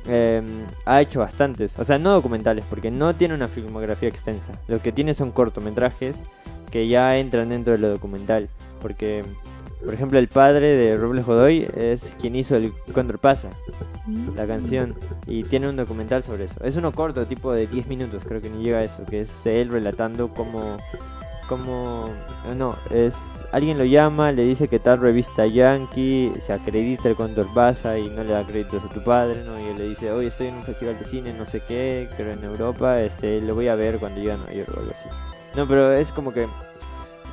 [0.08, 0.42] eh,
[0.86, 4.52] ha hecho bastantes, o sea, no documentales, porque no tiene una filmografía extensa.
[4.68, 6.24] Lo que tiene son cortometrajes
[6.72, 8.50] que ya entran dentro de lo documental,
[8.82, 9.24] porque,
[9.84, 13.50] por ejemplo, el padre de Robles Godoy es quien hizo el Condor Pasa,
[14.36, 14.96] la canción,
[15.28, 16.64] y tiene un documental sobre eso.
[16.64, 19.46] Es uno corto, tipo de 10 minutos, creo que ni llega a eso, que es
[19.46, 20.78] él relatando cómo
[21.52, 22.10] como
[22.56, 27.54] no es alguien lo llama le dice que tal revista yankee se acredita el Condor
[27.54, 30.28] Baza y no le da créditos a tu padre no y él le dice hoy
[30.28, 33.68] estoy en un festival de cine no sé qué creo en Europa este lo voy
[33.68, 35.10] a ver cuando llegue a Nueva York o algo así
[35.54, 36.48] no pero es como que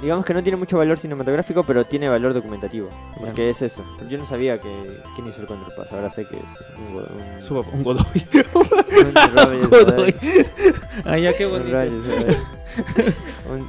[0.02, 2.88] digamos que no tiene mucho valor cinematográfico, pero tiene valor documentativo.
[3.18, 3.50] Porque Claro.
[3.50, 3.84] es eso.
[4.08, 4.70] Yo no sabía que
[5.16, 6.42] quién hizo el contrapaso, ahora sé que es
[6.78, 8.26] un, un, Su papá, un Godoy.
[8.54, 10.14] un Godoy.
[11.04, 12.57] Ah, ya, qué un bonito.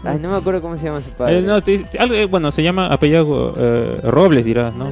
[0.03, 1.39] Ay, no me acuerdo cómo se llama su padre.
[1.39, 4.91] Eh, no, te- te- algo, eh, bueno, se llama apellido eh, Robles, dirás, ¿no?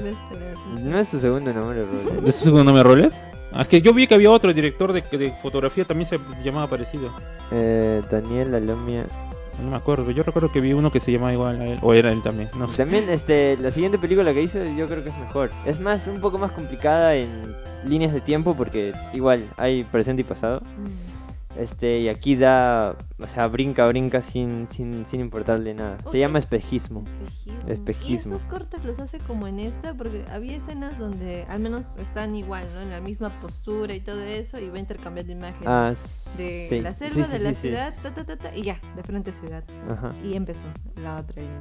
[0.84, 2.24] No es su segundo nombre, Rogers.
[2.28, 3.14] ¿Es tu segundo nombre Robles?
[3.52, 6.68] Ah, es que yo vi que había otro director de, de fotografía también se llamaba
[6.68, 7.10] parecido.
[7.52, 9.06] Eh, Daniel Alomia.
[9.64, 11.92] No me acuerdo, yo recuerdo que vi uno que se llamaba igual a él, o
[11.96, 12.78] era él también, no sé.
[12.78, 15.50] También este, la siguiente película que hizo yo creo que es mejor.
[15.66, 17.28] Es más, un poco más complicada en
[17.88, 20.60] líneas de tiempo porque igual hay presente y pasado.
[20.62, 21.07] Mm.
[21.58, 25.98] Este, y aquí da, o sea, brinca, brinca sin, sin, sin importarle nada.
[26.10, 27.04] Se llama espejismo.
[27.04, 27.70] Espejismo.
[27.72, 28.34] Espejismo.
[28.34, 32.36] Y estos cortos los hace como en esta, porque había escenas donde al menos están
[32.36, 32.82] igual, ¿no?
[32.82, 35.68] En la misma postura y todo eso, y va intercambiando imágenes.
[35.68, 35.90] Ah,
[36.38, 36.80] de sí.
[36.80, 39.32] la selva, sí, sí, de la ciudad, ta, ta, ta, ta, y ya, de frente
[39.32, 39.64] a ciudad.
[39.90, 40.12] Ajá.
[40.24, 40.68] Y empezó
[41.02, 41.58] la otra línea.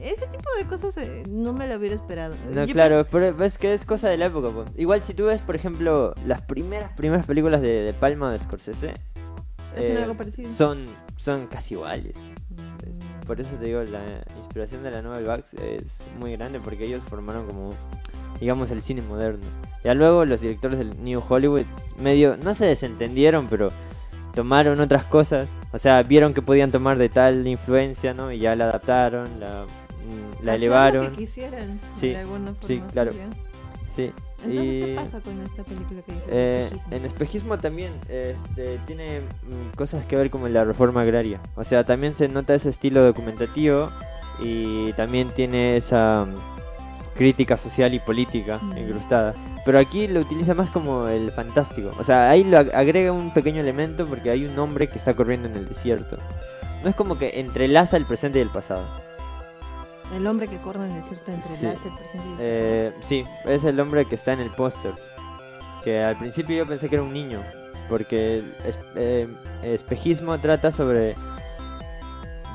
[0.00, 2.34] Ese tipo de cosas eh, no me lo hubiera esperado.
[2.54, 4.50] No, Yo claro, pero es que es cosa de la época.
[4.50, 4.64] po.
[4.76, 8.92] Igual si tú ves, por ejemplo, las primeras primeras películas de, de Palma de Scorsese,
[9.72, 10.50] Hacen eh, algo parecido.
[10.50, 12.16] son, son casi iguales.
[12.50, 13.26] Mm.
[13.26, 14.02] Por eso te digo, la
[14.38, 17.70] inspiración de la Novel Bugs es muy grande porque ellos formaron como,
[18.40, 19.44] digamos, el cine moderno.
[19.84, 21.64] Ya luego los directores del New Hollywood
[21.98, 23.70] medio, no se desentendieron, pero
[24.34, 25.48] tomaron otras cosas.
[25.72, 28.32] O sea, vieron que podían tomar de tal influencia, ¿no?
[28.32, 31.04] Y ya la adaptaron, la, mm, la elevaron.
[31.04, 32.62] Lo que quisieran, Sí, de alguna forma.
[32.62, 33.12] sí, claro.
[33.94, 34.12] Sí.
[34.44, 36.96] Entonces, ¿qué pasa con esta película que dice Eh, Espejismo?
[36.96, 41.40] en espejismo también este, tiene mm, cosas que ver con la reforma agraria.
[41.56, 43.90] O sea, también se nota ese estilo documentativo
[44.42, 48.78] y también tiene esa mm, crítica social y política Mm.
[48.78, 49.34] incrustada.
[49.66, 51.90] Pero aquí lo utiliza más como el fantástico.
[51.98, 55.12] O sea, ahí lo ag- agrega un pequeño elemento porque hay un hombre que está
[55.12, 56.16] corriendo en el desierto.
[56.82, 58.86] No es como que entrelaza el presente y el pasado.
[60.14, 61.66] El hombre que corre en el desierto entre Sí.
[61.66, 64.92] el presente y el Eh, sí, es el hombre que está en el póster.
[65.84, 67.40] Que al principio yo pensé que era un niño.
[67.88, 69.28] Porque el es- eh,
[69.62, 71.14] espejismo trata sobre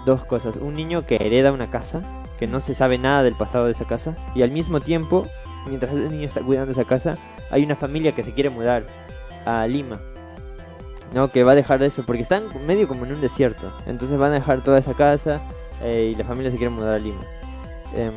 [0.06, 0.56] dos cosas.
[0.58, 2.02] Un niño que hereda una casa,
[2.38, 4.16] que no se sabe nada del pasado de esa casa.
[4.36, 5.28] Y al mismo tiempo,
[5.68, 7.18] mientras ese niño está cuidando esa casa,
[7.52, 8.84] hay una familia que se quiere mudar
[9.46, 10.00] a Lima.
[11.14, 13.72] No, que va a dejar eso, porque están medio como en un desierto.
[13.86, 15.42] Entonces van a dejar toda esa casa
[15.82, 17.22] eh, y la familia se quiere mudar a Lima.
[17.96, 18.12] Em,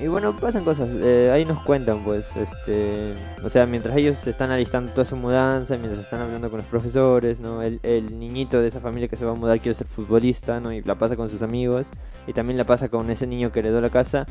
[0.00, 0.90] y bueno, pasan cosas.
[0.94, 5.16] eh, ahí nos cuentan, pues, este, o sea, mientras ellos se están alistando toda su
[5.16, 7.62] mudanza, mientras están hablando con los profesores, ¿no?
[7.62, 10.72] El, el niñito de esa familia que se va a mudar quiere ser futbolista, ¿no?
[10.72, 11.88] Y la pasa con sus amigos.
[12.26, 14.26] Y también la pasa con ese niño que heredó la casa.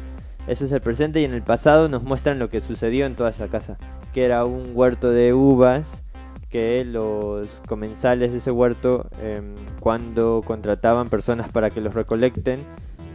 [0.47, 3.32] Eso es el presente y en el pasado nos muestran lo que sucedió en toda
[3.32, 3.78] esa casa.
[4.13, 6.03] Que era un huerto de uvas
[6.49, 12.61] que los comensales de ese huerto, em, cuando contrataban personas para que los recolecten,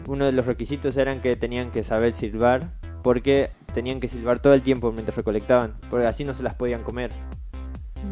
[0.06, 2.70] uno de los requisitos eran que tenían que saber silbar,
[3.02, 6.82] porque tenían que silbar todo el tiempo mientras recolectaban, porque así no se las podían
[6.82, 7.10] comer.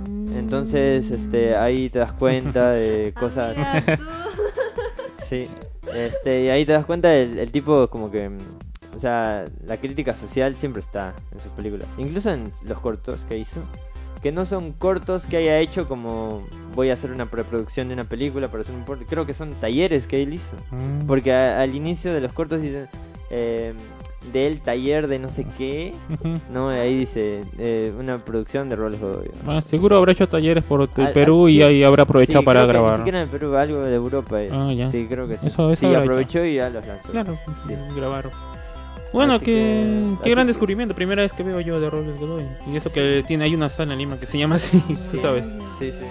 [0.08, 0.36] Mm.
[0.36, 3.54] Entonces, este, ahí te das cuenta de cosas.
[3.54, 3.62] Tú.
[5.10, 5.48] Sí,
[5.94, 8.30] este, y ahí te das cuenta del el tipo como que,
[8.96, 13.38] o sea, la crítica social siempre está en sus películas, incluso en los cortos que
[13.38, 13.60] hizo,
[14.22, 16.42] que no son cortos que haya hecho como
[16.74, 20.06] voy a hacer una preproducción de una película para hacer un creo que son talleres
[20.06, 21.06] que él hizo, Mm.
[21.06, 22.86] porque a- al inicio de los cortos dicen
[23.30, 23.72] eh,
[24.32, 25.94] del taller de no sé qué,
[26.52, 29.00] no, ahí dice eh, una producción de roles.
[29.46, 31.62] Ah, seguro habrá hecho talleres por el Ah, Perú ah, y sí.
[31.62, 32.92] ahí habrá aprovechado Sí, para creo que grabar.
[32.92, 34.52] Ni siquiera en el Perú, algo de Europa es.
[34.52, 34.68] Ah.
[34.90, 35.46] Sí, creo que sí.
[35.46, 37.10] Eso- eso sí, aprovechó y ya los lanzó.
[37.10, 37.74] Claro, Sí.
[37.96, 38.30] grabaron.
[39.12, 40.94] Bueno, Así que, que- qué gran que- descubrimiento.
[40.94, 42.46] Primera vez que veo yo de Robles Godoy.
[42.66, 42.94] Y eso Sí.
[42.94, 45.18] que tiene hay una sala en Lima que se llama así, tú Sí.
[45.18, 45.46] sabes.
[45.78, 46.04] Sí, sí.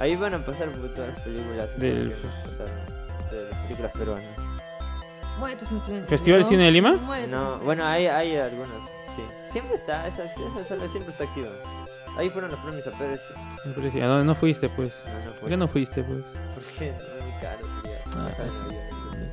[0.00, 2.72] Ahí van a pasar todas las películas esas Del- que nos pasaron,
[3.30, 4.24] de las películas peruanas.
[5.38, 6.08] Mueve tus influencias.
[6.08, 6.46] ¿Festival ¿no?
[6.46, 6.92] Cine de Lima?
[7.28, 8.68] No, bueno, hay, hay algunos,
[9.16, 9.22] sí.
[9.50, 11.48] Siempre está, esa, esa sala siempre está activa.
[12.16, 13.20] Ahí fueron los premios a Pérez.
[13.28, 13.34] sí.
[13.68, 14.92] Me parecía, No, no fuiste, pues.
[15.06, 15.48] No, no ¿Por fue.
[15.50, 16.18] qué no fuiste, pues?
[16.54, 18.28] Porque es muy caro, quería Ah,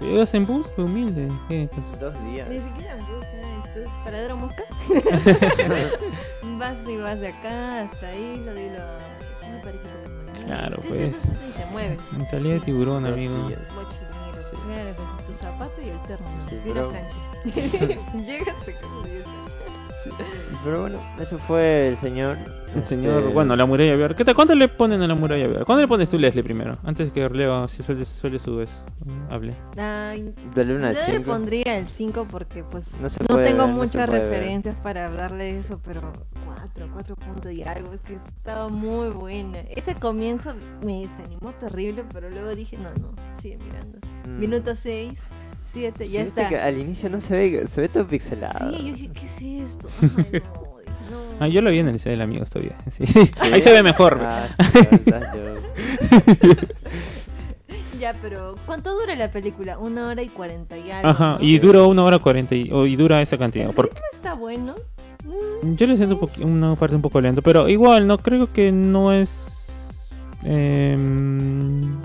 [0.01, 1.29] Ibas en bus, fue humilde.
[1.49, 1.69] ¿Qué?
[1.73, 2.47] Pues, Dos días.
[2.49, 3.57] Ni siquiera en bus, ¿eh?
[3.65, 4.63] Esto es paradero mosca.
[6.57, 8.75] vas y vas de acá hasta ahí, lo digo.
[9.47, 10.45] Una pareja Pokémon.
[10.47, 11.15] Claro, Sí, pues.
[11.15, 11.97] sí, sí, sí, se mueve.
[12.13, 13.47] mentalidad de tiburón, Dos amigo.
[13.47, 13.59] días.
[13.75, 14.55] Mochilero, Sí.
[14.65, 16.27] claro, con tu zapato y el terno.
[16.47, 16.91] Sí, pero-.
[18.25, 19.23] Llegaste como diez.
[19.25, 19.48] Sí.
[20.63, 22.37] Pero bueno, eso fue el señor.
[22.75, 24.15] El señor, Este, bueno, la muralla verde.
[24.15, 24.35] ¿Qué tal?
[24.35, 25.65] ¿Cuánto le ponen a la muralla verde?
[25.65, 26.73] ¿Cuánto le pones tú, Leslie, primero?
[26.83, 28.69] Antes que Leo si suele, suele su vez.
[29.31, 29.55] Hable.
[29.75, 31.23] Ay, De la luna yo le 5.
[31.23, 34.11] pondría el 5 porque pues No no, tengo ver, no muchas ver.
[34.21, 36.01] referencias para darle eso, pero
[36.45, 39.59] 4, 4 puntos y algo, es que estaba muy buena.
[39.75, 40.53] Ese comienzo
[40.85, 43.97] me desanimó terrible, pero luego dije, no, no, sigue mirando.
[44.27, 44.39] Mm.
[44.39, 45.23] Minuto 6,
[45.71, 46.49] 7, Sí, ya está.
[46.49, 48.71] que al inicio no se ve, se ve todo pixelado.
[48.75, 49.41] Sí, yo dije, ¿qué es
[49.71, 49.87] esto?
[50.01, 50.41] Ay,
[51.11, 51.21] no.
[51.39, 52.75] Ah, yo lo vi en el del amigos todavía.
[52.89, 53.03] sí.
[53.39, 54.19] Ahí se ve mejor.
[54.21, 54.47] Ah.
[57.99, 59.77] Ya, pero ¿cuánto dura la película?
[59.77, 61.09] Una hora y cuarenta y algo.
[61.09, 61.43] Ajá, ¿no?
[61.45, 63.71] y dura una hora cuarenta y, o- y dura esa El cantidad.
[63.73, 64.75] Porque ritmo está bueno.
[65.63, 69.11] yo le siento un una parte un poco lento, pero igual no creo que no
[69.11, 69.67] es.
[70.45, 71.97] em,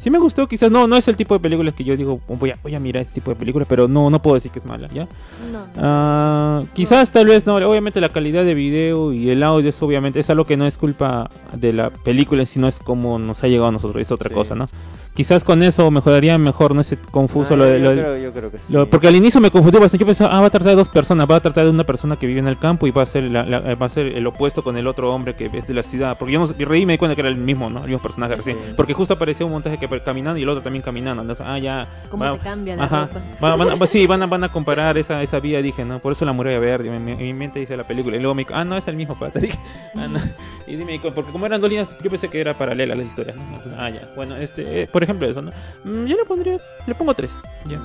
[0.00, 2.50] sí me gustó, quizás no, no es el tipo de películas que yo digo voy
[2.50, 4.64] a, voy a mirar este tipo de películas, pero no, no puedo decir que es
[4.66, 5.06] mala, ¿ya?
[5.52, 5.66] No, no.
[5.76, 10.20] Ah, quizás tal vez no, obviamente la calidad de video y el audio es obviamente
[10.20, 13.68] es algo que no es culpa de la película, sino es como nos ha llegado
[13.68, 14.34] a nosotros, es otra Sí.
[14.34, 14.66] cosa, ¿no?
[15.12, 17.78] Quizás con eso mejoraría mejor, no sé, confuso Ah, lo de...
[17.80, 18.72] yo, lo de- creo, yo creo que sí.
[18.72, 20.02] lo- porque al inicio me confundí bastante.
[20.02, 21.28] Yo pensaba, ah, va a tratar de dos personas.
[21.28, 23.24] Va a tratar de una persona que vive en el campo y va a ser,
[23.24, 25.82] la- la- va a ser el opuesto con el otro hombre que es de la
[25.82, 26.16] ciudad.
[26.16, 27.80] Porque yo no reí y me di cuenta que era el mismo, ¿no?
[27.80, 28.56] El mismo personaje recién.
[28.64, 28.72] Sí.
[28.76, 31.22] Porque justo apareció un montaje que caminando y el otro también caminando.
[31.22, 31.86] Entonces, ah, ya.
[32.10, 33.06] ¿Cómo va- te cambia la Ajá.
[33.06, 33.20] ropa?
[33.42, 35.98] Va- van a- sí, van a, van a comparar esa, esa vía, dije, ¿no?
[35.98, 36.94] Por eso la muralla verde.
[36.94, 38.16] En mi, mi mente dice la película.
[38.16, 39.38] Y luego me dijo, ah, no, es el mismo pata.
[39.40, 39.58] Dije,
[39.96, 40.20] ah, no.
[40.66, 43.42] Y dime, porque como eran dos líneas, yo pensé que era paralela las historias, ¿no?
[43.42, 44.02] Entonces, ah, ya.
[44.14, 45.50] Bueno, este, eh, por ejemplo, eso, ¿no?
[45.84, 47.30] Mm, yo le pondría, le pongo tres.
[47.66, 47.80] Ya.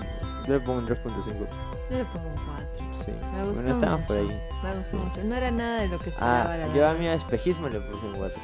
[0.47, 1.47] Yo le pongo un 3.5.
[1.89, 2.65] Yo le pongo un 4.
[3.03, 3.11] Sí.
[3.35, 4.07] Me gustó Bueno, mucho.
[4.07, 4.27] por ahí.
[4.63, 4.97] Me gustó Sí.
[4.97, 5.23] mucho.
[5.23, 6.53] No era nada de lo que esperaba.
[6.53, 8.39] Ah, la yo a mi espejismo le puse un 4.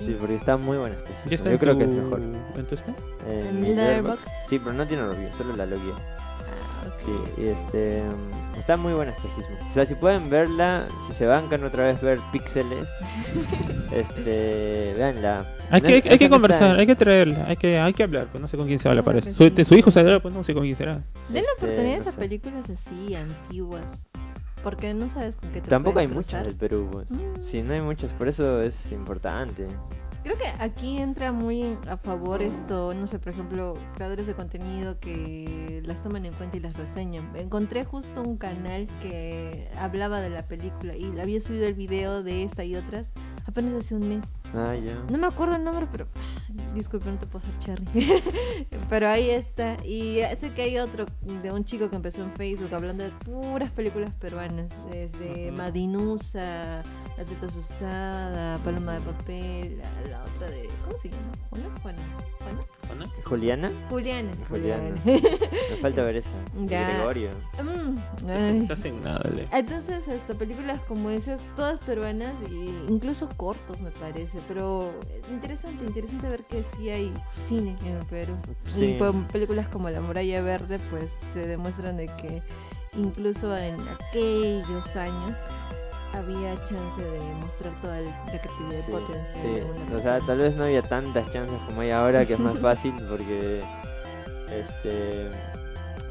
[0.00, 1.30] Sí, porque está muy bueno espejismo.
[1.30, 2.20] Ya está yo en creo tu- que es mejor.
[2.20, 2.90] ¿En tu este?
[3.28, 4.26] En ¿En mi Letterboxd?
[4.48, 5.92] Sí, pero no tiene review, solo la logué.
[5.92, 6.94] Ah, ok.
[7.04, 8.02] Sí, y este.
[8.02, 9.56] mm, Está muy buena espejismo.
[9.70, 12.88] O sea, si pueden verla, si se bancan otra vez ver píxeles,
[13.92, 14.94] este.
[14.96, 15.46] Véanla.
[15.70, 18.40] Hay que, hay, que conversar, está- hay que traerla, hay que, hay que hablar, pues
[18.40, 20.62] no sé con quién se habla que Su, su hijo saldrá, pues no sé con
[20.62, 20.92] quién será.
[21.28, 24.04] Denle Este, oportunidades no a películas así, antiguas.
[24.64, 27.10] Porque no sabes con qué te Tampoco hay muchas del Perú, pues.
[27.10, 27.40] Mm.
[27.40, 29.68] Sí, no hay muchas, por eso es importante.
[30.24, 34.98] Creo que aquí entra muy a favor esto, no sé, por ejemplo, creadores de contenido
[34.98, 37.30] que las toman en cuenta y las reseñan.
[37.36, 42.42] Encontré justo un canal que hablaba de la película y había subido el video de
[42.42, 43.12] esta y otras
[43.46, 44.24] apenas hace un mes.
[44.54, 44.94] Ah, ya.
[45.12, 46.06] No me acuerdo el nombre, pero
[46.74, 48.22] disculpe, no te puedo hacer cherry.
[48.90, 49.76] pero ahí está.
[49.84, 51.06] Y sé que hay otro
[51.42, 55.52] de un chico que empezó en Facebook hablando de puras películas peruanas, desde.
[55.52, 56.82] Madinusa,
[57.16, 60.68] La Teta Asustada, Paloma de Papel, la, la otra de.
[60.84, 61.22] ¿Cómo se llama?
[61.50, 61.64] ¿Juana?
[61.82, 62.60] ¿Juana?
[62.86, 63.06] ¿Juana?
[63.24, 63.70] ¿Juliana?
[63.90, 64.30] Juliana.
[64.48, 64.96] Juliana.
[65.02, 65.28] Juliana.
[65.70, 66.30] Me falta ver esa.
[66.66, 66.88] Ya.
[66.88, 67.30] Gregorio.
[67.62, 68.58] Mm, ay.
[68.58, 69.44] Estás en nada, Le.
[69.52, 74.90] Entonces, este, películas como esas, todas peruanas, e incluso cortos me parece, pero
[75.30, 77.12] interesante, interesante ver que sí hay
[77.48, 78.36] cine en el Perú.
[78.66, 78.96] Sí.
[79.00, 82.42] Y películas como La Muralla Verde, pues te demuestran de que
[82.96, 85.36] incluso en aquellos años
[86.12, 89.32] había chance de mostrar toda la creatividad Sí, potencial.
[89.42, 89.90] sí.
[89.90, 92.58] de O sea, tal vez no había tantas chances como hay ahora, que es más
[92.60, 93.62] fácil porque.
[94.52, 95.28] Este.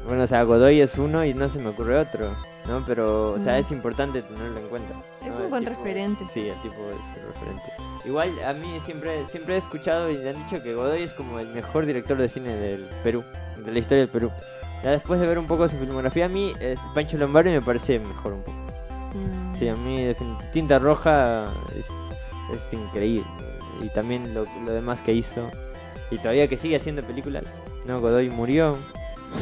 [0.06, 2.34] Bueno, o sea, Godoy es uno y no se me ocurre otro,
[2.66, 2.84] ¿no?
[2.84, 3.60] Pero, o sea, Mm.
[3.60, 4.94] es importante tenerlo en cuenta.
[5.24, 5.36] Es ¿no?
[5.36, 6.24] un El buen tipo es- referente.
[6.28, 7.72] sí, el tipo es el referente.
[8.04, 11.48] Igual, a mí siempre, siempre he escuchado y han dicho que Godoy es como el
[11.48, 13.24] mejor director de cine del Perú,
[13.64, 14.30] de la historia del Perú.
[14.82, 17.98] Ya después de ver un poco su filmografía, a mí es Pancho Lombardi me parece
[17.98, 18.58] mejor un poco.
[19.14, 19.54] Mm.
[19.54, 20.14] Sí, a mí
[20.52, 21.46] Tinta Roja
[21.78, 21.86] es,
[22.54, 23.26] es increíble.
[23.80, 25.48] Y también lo, lo demás que hizo.
[26.10, 27.58] Y todavía que sigue haciendo películas.
[27.86, 28.76] No, Godoy murió.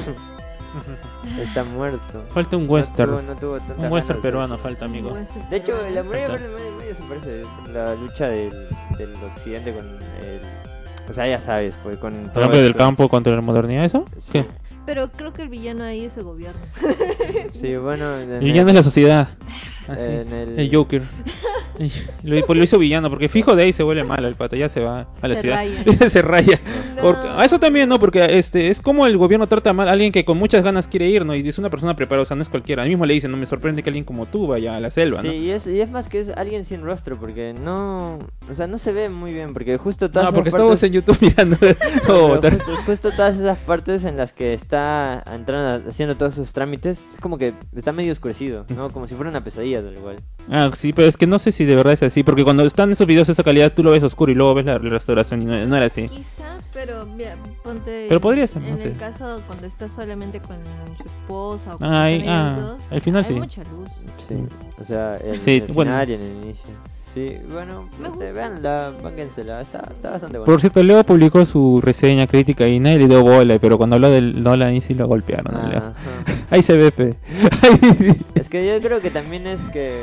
[1.40, 2.22] Está muerto.
[2.32, 3.10] Falta un No western.
[3.10, 5.10] tuvo- no tuvo tantas un western peruano falta, amigo.
[5.50, 8.50] De hecho, la muralla verde se parece la lucha del,
[8.98, 10.40] del occidente con el...
[11.08, 12.78] O sea, ya sabes, pues con ¿El todo hambre del eso.
[12.78, 14.04] campo contra la modernidad, eso?
[14.16, 14.46] Sí, ¿Qué?
[14.86, 16.60] Pero creo que el villano ahí es el gobierno.
[17.52, 18.16] sí, bueno...
[18.18, 19.28] en El villano el- es la sociedad.
[19.88, 20.04] Así.
[20.04, 21.02] en el- El Joker.
[22.22, 24.68] lo, pues lo hizo villano, porque fijo de ahí se vuelve mal el pata, ya
[24.68, 25.56] se va a la Se ciudad.
[25.56, 26.08] raya.
[26.10, 26.60] se raya.
[26.96, 27.02] No.
[27.02, 27.98] Porque, a eso también, ¿no?
[27.98, 31.08] Porque este es como el gobierno trata mal a alguien que con muchas ganas quiere
[31.08, 31.34] ir, ¿no?
[31.34, 32.82] Y es una persona preparada, o sea, no es cualquiera.
[32.82, 34.90] A mí mismo le dicen, no me sorprende que alguien como tú vaya a la
[34.90, 35.32] selva, Sí, ¿no?
[35.34, 38.18] y es, y es más que es alguien sin rostro, porque no...
[38.50, 40.82] O sea, no se ve muy bien, porque justo todas No, esas porque partes- estamos
[40.82, 41.56] en YouTube mirando.
[42.08, 47.04] Oh, justo, justo todas esas partes en las que está entrando, haciendo todos esos trámites,
[47.14, 48.90] es como que está medio oscurecido, ¿no?
[48.90, 50.16] Como si fuera una pesadilla tal igual.
[50.50, 52.90] Ah, sí, pero es que no sé si de verdad es así, porque cuando están
[52.90, 55.42] esos videos de esa calidad tú lo ves oscuro y luego ves la, la restauración
[55.42, 56.08] y no, no era así.
[56.08, 58.06] Quizá, pero mira, ponte.
[58.08, 58.98] Pero podría ser, En no el sé.
[58.98, 60.56] caso cuando está solamente con
[61.00, 63.38] su esposa o están ellos ah, dos, al final hay sí.
[63.38, 63.88] mucha luz.
[64.28, 64.34] Sí,
[64.80, 65.92] o sea, en Sí, el bueno.
[65.92, 66.70] final y en el inicio.
[67.14, 68.92] Sí, bueno, este, veanla,
[69.60, 70.46] está, está bastante buena.
[70.46, 74.08] Por cierto, Leo publicó su reseña crítica y nadie le dio bola, pero cuando habló
[74.10, 75.54] del Nolan ahí sí lo golpearon.
[75.54, 75.82] a Leo.
[76.50, 77.14] Ahí se ve, pe.
[78.34, 80.02] Es que yo creo que también es que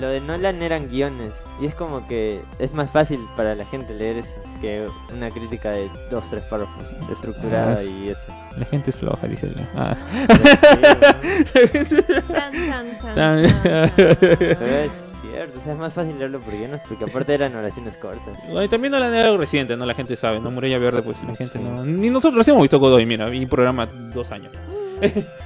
[0.00, 3.94] lo de Nolan eran guiones y es como que es más fácil para la gente
[3.94, 4.86] leer eso que
[5.16, 8.22] una crítica de dos, tres párrafos estructurada Ah, y eso.
[8.58, 9.66] La gente es floja, dice Leo.
[9.76, 9.96] Ah.
[10.26, 12.22] Pero sí, ¿no?
[12.34, 13.90] Tan, tan, tan, Tan- tan, tan.
[13.96, 14.92] Pero es
[15.30, 18.38] cierto, o sea, es más fácil leerlo por guiones porque aparte eran oraciones cortas.
[18.48, 19.84] Bueno, y también Nolan era algo reciente, ¿no?
[19.86, 20.50] La gente sabe, ¿no?
[20.50, 21.84] Muralla Verde, pues la gente no...
[21.84, 24.52] Ni nosotros hemos visto Godoy, mira, y programa dos años.
[25.00, 25.26] Claro.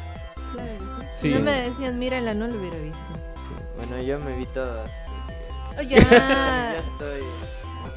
[1.20, 1.30] Sí.
[1.30, 2.98] Si no me decían, mírala, no lo hubiera visto.
[3.38, 3.50] Sí.
[3.76, 4.88] Bueno, yo me vi todas.
[4.88, 7.22] así Oye, que ah, ya estoy.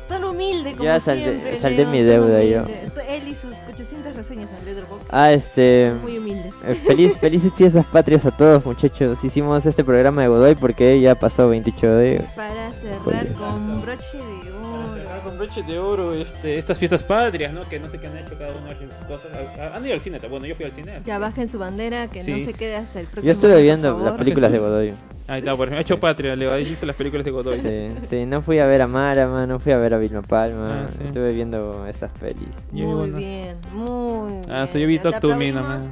[0.07, 1.55] Tan humilde como Ya siempre.
[1.55, 2.63] saldé León, mi deuda yo.
[3.07, 5.07] Él y sus 800 reseñas en Letterboxd.
[5.11, 5.91] Ah, este.
[6.01, 6.53] Muy humildes.
[6.65, 9.23] eh, Feliz, felices fiestas patrias a todos, muchachos.
[9.23, 12.25] Hicimos este programa de Godoy porque ya pasó 28 de.
[12.35, 13.33] Para cerrar Joder.
[13.33, 15.21] con broche de oro.
[15.23, 17.67] con broche de oro, este, estas fiestas patrias, ¿no?
[17.67, 19.31] Que no sé qué han hecho cada uno en sus cosas.
[19.59, 20.93] Ah, Han ido al cine, bueno, yo fui al cine.
[21.05, 23.25] Ya que- bajen su bandera, que no se quede hasta el próximo.
[23.25, 24.93] Yo estuve año, viendo las películas de Godoy.
[25.31, 27.57] Ahí está, por ejemplo, ha hecho patria, ahí visto las películas de Godoy.
[27.57, 30.83] Sí, sí, no fui a ver a Marama, no fui a ver a Vilma Palma.
[30.83, 30.99] Ah, sí.
[31.05, 32.67] Estuve viendo esas pelis.
[32.73, 33.17] Muy bueno.
[33.17, 34.41] bien, muy bien.
[34.49, 35.89] Ah, so yo vi Talk to Me nomás.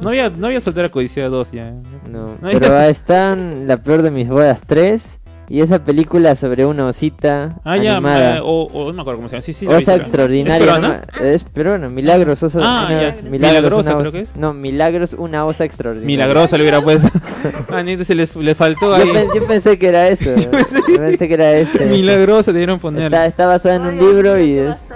[0.00, 1.72] No había, no había soltera codicea 2 ya.
[2.08, 5.19] No, No, pero ahí están La peor de mis bodas 3
[5.52, 8.36] y esa película sobre una osita Ah, ya, animada.
[8.38, 9.42] eh, o, o no me acuerdo cómo se llama.
[9.42, 10.54] Sí, sí, Osa pero- extraordinaria.
[10.56, 11.02] ¿Es peruana?
[11.18, 11.24] ¿no?
[11.26, 13.22] Es peruana, Milagros, osa, Ah, una- ya.
[13.22, 14.36] Milagros, Milagrosa, una creo que es.
[14.36, 16.06] No, Milagros, una osa extraordinaria.
[16.06, 17.08] Milagrosa le hubiera puesto.
[17.68, 19.08] ah, ni se les, le faltó ahí.
[19.08, 20.30] Yo, pen- yo pensé que era eso.
[20.36, 21.84] Yo pensé que era ese.
[21.86, 23.04] Milagrosa debieron poner.
[23.04, 24.86] Está, está basada en un libro y es,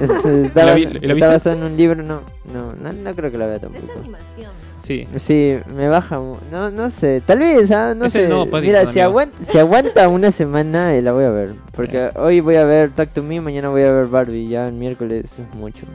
[0.00, 1.26] es- está, ¿La vi- bas- la está viste?
[1.26, 2.02] basado en un libro.
[2.04, 2.20] No,
[2.54, 3.92] no, no, no creo que la vea Es tampoco.
[3.98, 4.52] animación.
[4.86, 5.04] Sí.
[5.16, 6.20] Sí, me baja.
[6.52, 7.20] No, no sé.
[7.26, 7.94] Tal vez, ¿ah?
[7.96, 8.28] No Es sé.
[8.62, 11.54] Mira, si aguanta, si aguanta una semana, eh, la voy a ver.
[11.74, 14.46] Porque hoy voy a ver Talk to Me, mañana voy a ver Barbie.
[14.48, 15.86] Ya el miércoles es mucho.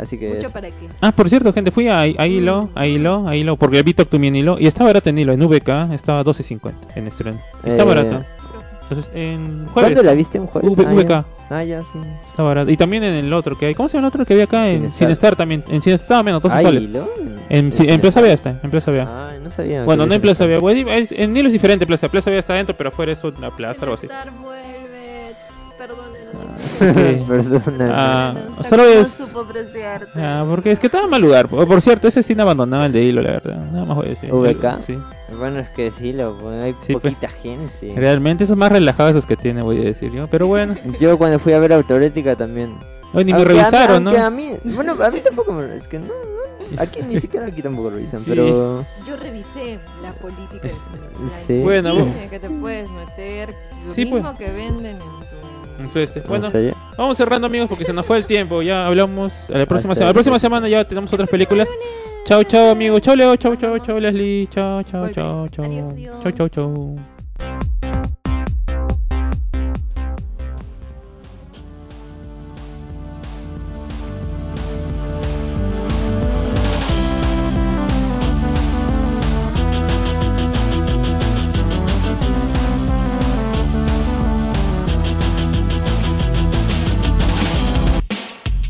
[0.00, 0.28] Así que.
[0.28, 0.88] Mucho es- para qué.
[1.00, 4.08] Ah, por cierto, gente, fui a, a Hilo, a Hilo, a Hilo, porque vi Talk
[4.08, 7.38] to Me en Hilo, y estaba barato en Hilo, en VK, estaba 12.50 en estreno.
[7.64, 8.24] Está Eh, barato.
[8.82, 9.72] Entonces, en jueves.
[9.92, 10.68] ¿Cuándo la viste un jueves?
[10.76, 11.24] V- Ah, VK, ya.
[11.52, 11.98] Ah, ya, sí.
[12.28, 12.70] está barato.
[12.70, 14.66] Y también en el otro que hay, ¿cómo se llama el otro que había acá?
[14.68, 14.98] En Cinestar.
[14.98, 15.64] Cinestar también.
[15.68, 16.90] En Cinestar estaba menos, 12 Ay, soles.
[16.90, 17.08] ¿lo?
[17.48, 19.06] En, sí, en Plaza Vea está, en Plaza Vea.
[19.08, 19.84] Ah, no sabía.
[19.84, 20.84] bueno, no en Plaza Vea, Cinestar.
[20.84, 22.08] bueno, es- en Hilo es diferente Plaza.
[22.08, 24.06] Plaza Vea está adentro, pero afuera es una plaza, algo así.
[24.06, 25.34] Star vuelve.
[25.76, 26.60] Perdónenos.
[27.28, 27.90] Perdona.
[27.92, 30.10] Ah, Perdónenos, solo no supo apreciarte.
[30.22, 31.48] Ah, porque es que estaba en mal lugar.
[31.48, 33.56] Por, por cierto, ese cine abandonado el de Hilo, la verdad.
[33.72, 34.30] Nada más voy a decir.
[34.32, 34.78] VK.
[34.86, 34.98] Sí.
[35.38, 37.14] Bueno, es que sí, lo, hay Sí, pues.
[37.14, 37.92] poquita gente.
[37.96, 40.26] Realmente esos más relajados esos que tiene, voy a decir yo.
[40.28, 42.76] Pero bueno, Yo cuando fui a ver Autorética también.
[43.12, 44.10] hoy ni me Aunque a mí- revisaron, ¿no?
[44.10, 47.46] aunque a mí, bueno, a mí tampoco me, es que no, no, aquí ni siquiera
[47.46, 48.26] aquí tampoco revisan, Sí.
[48.30, 51.28] pero Yo revisé la política del cine.
[51.28, 51.60] Sí.
[51.62, 53.54] Bueno, Dice que te puedes meter
[53.86, 54.38] lo Sí, mismo pues.
[54.38, 55.29] que venden en.
[55.80, 56.20] En su este.
[56.20, 56.74] Bueno, ¿en serio?
[56.96, 58.62] vamos cerrando, amigos, porque se nos fue el tiempo.
[58.62, 60.10] Ya hablamos a la próxima semana.
[60.10, 61.68] La próxima semana ya tenemos otras películas.
[62.24, 63.00] Chao, chao, amigos.
[63.00, 63.34] Chao, Leo.
[63.36, 64.46] Chao, chao, chao, Leslie.
[64.48, 65.94] Chao, chao, chao, chao.
[66.22, 66.96] Chao, chao, chao.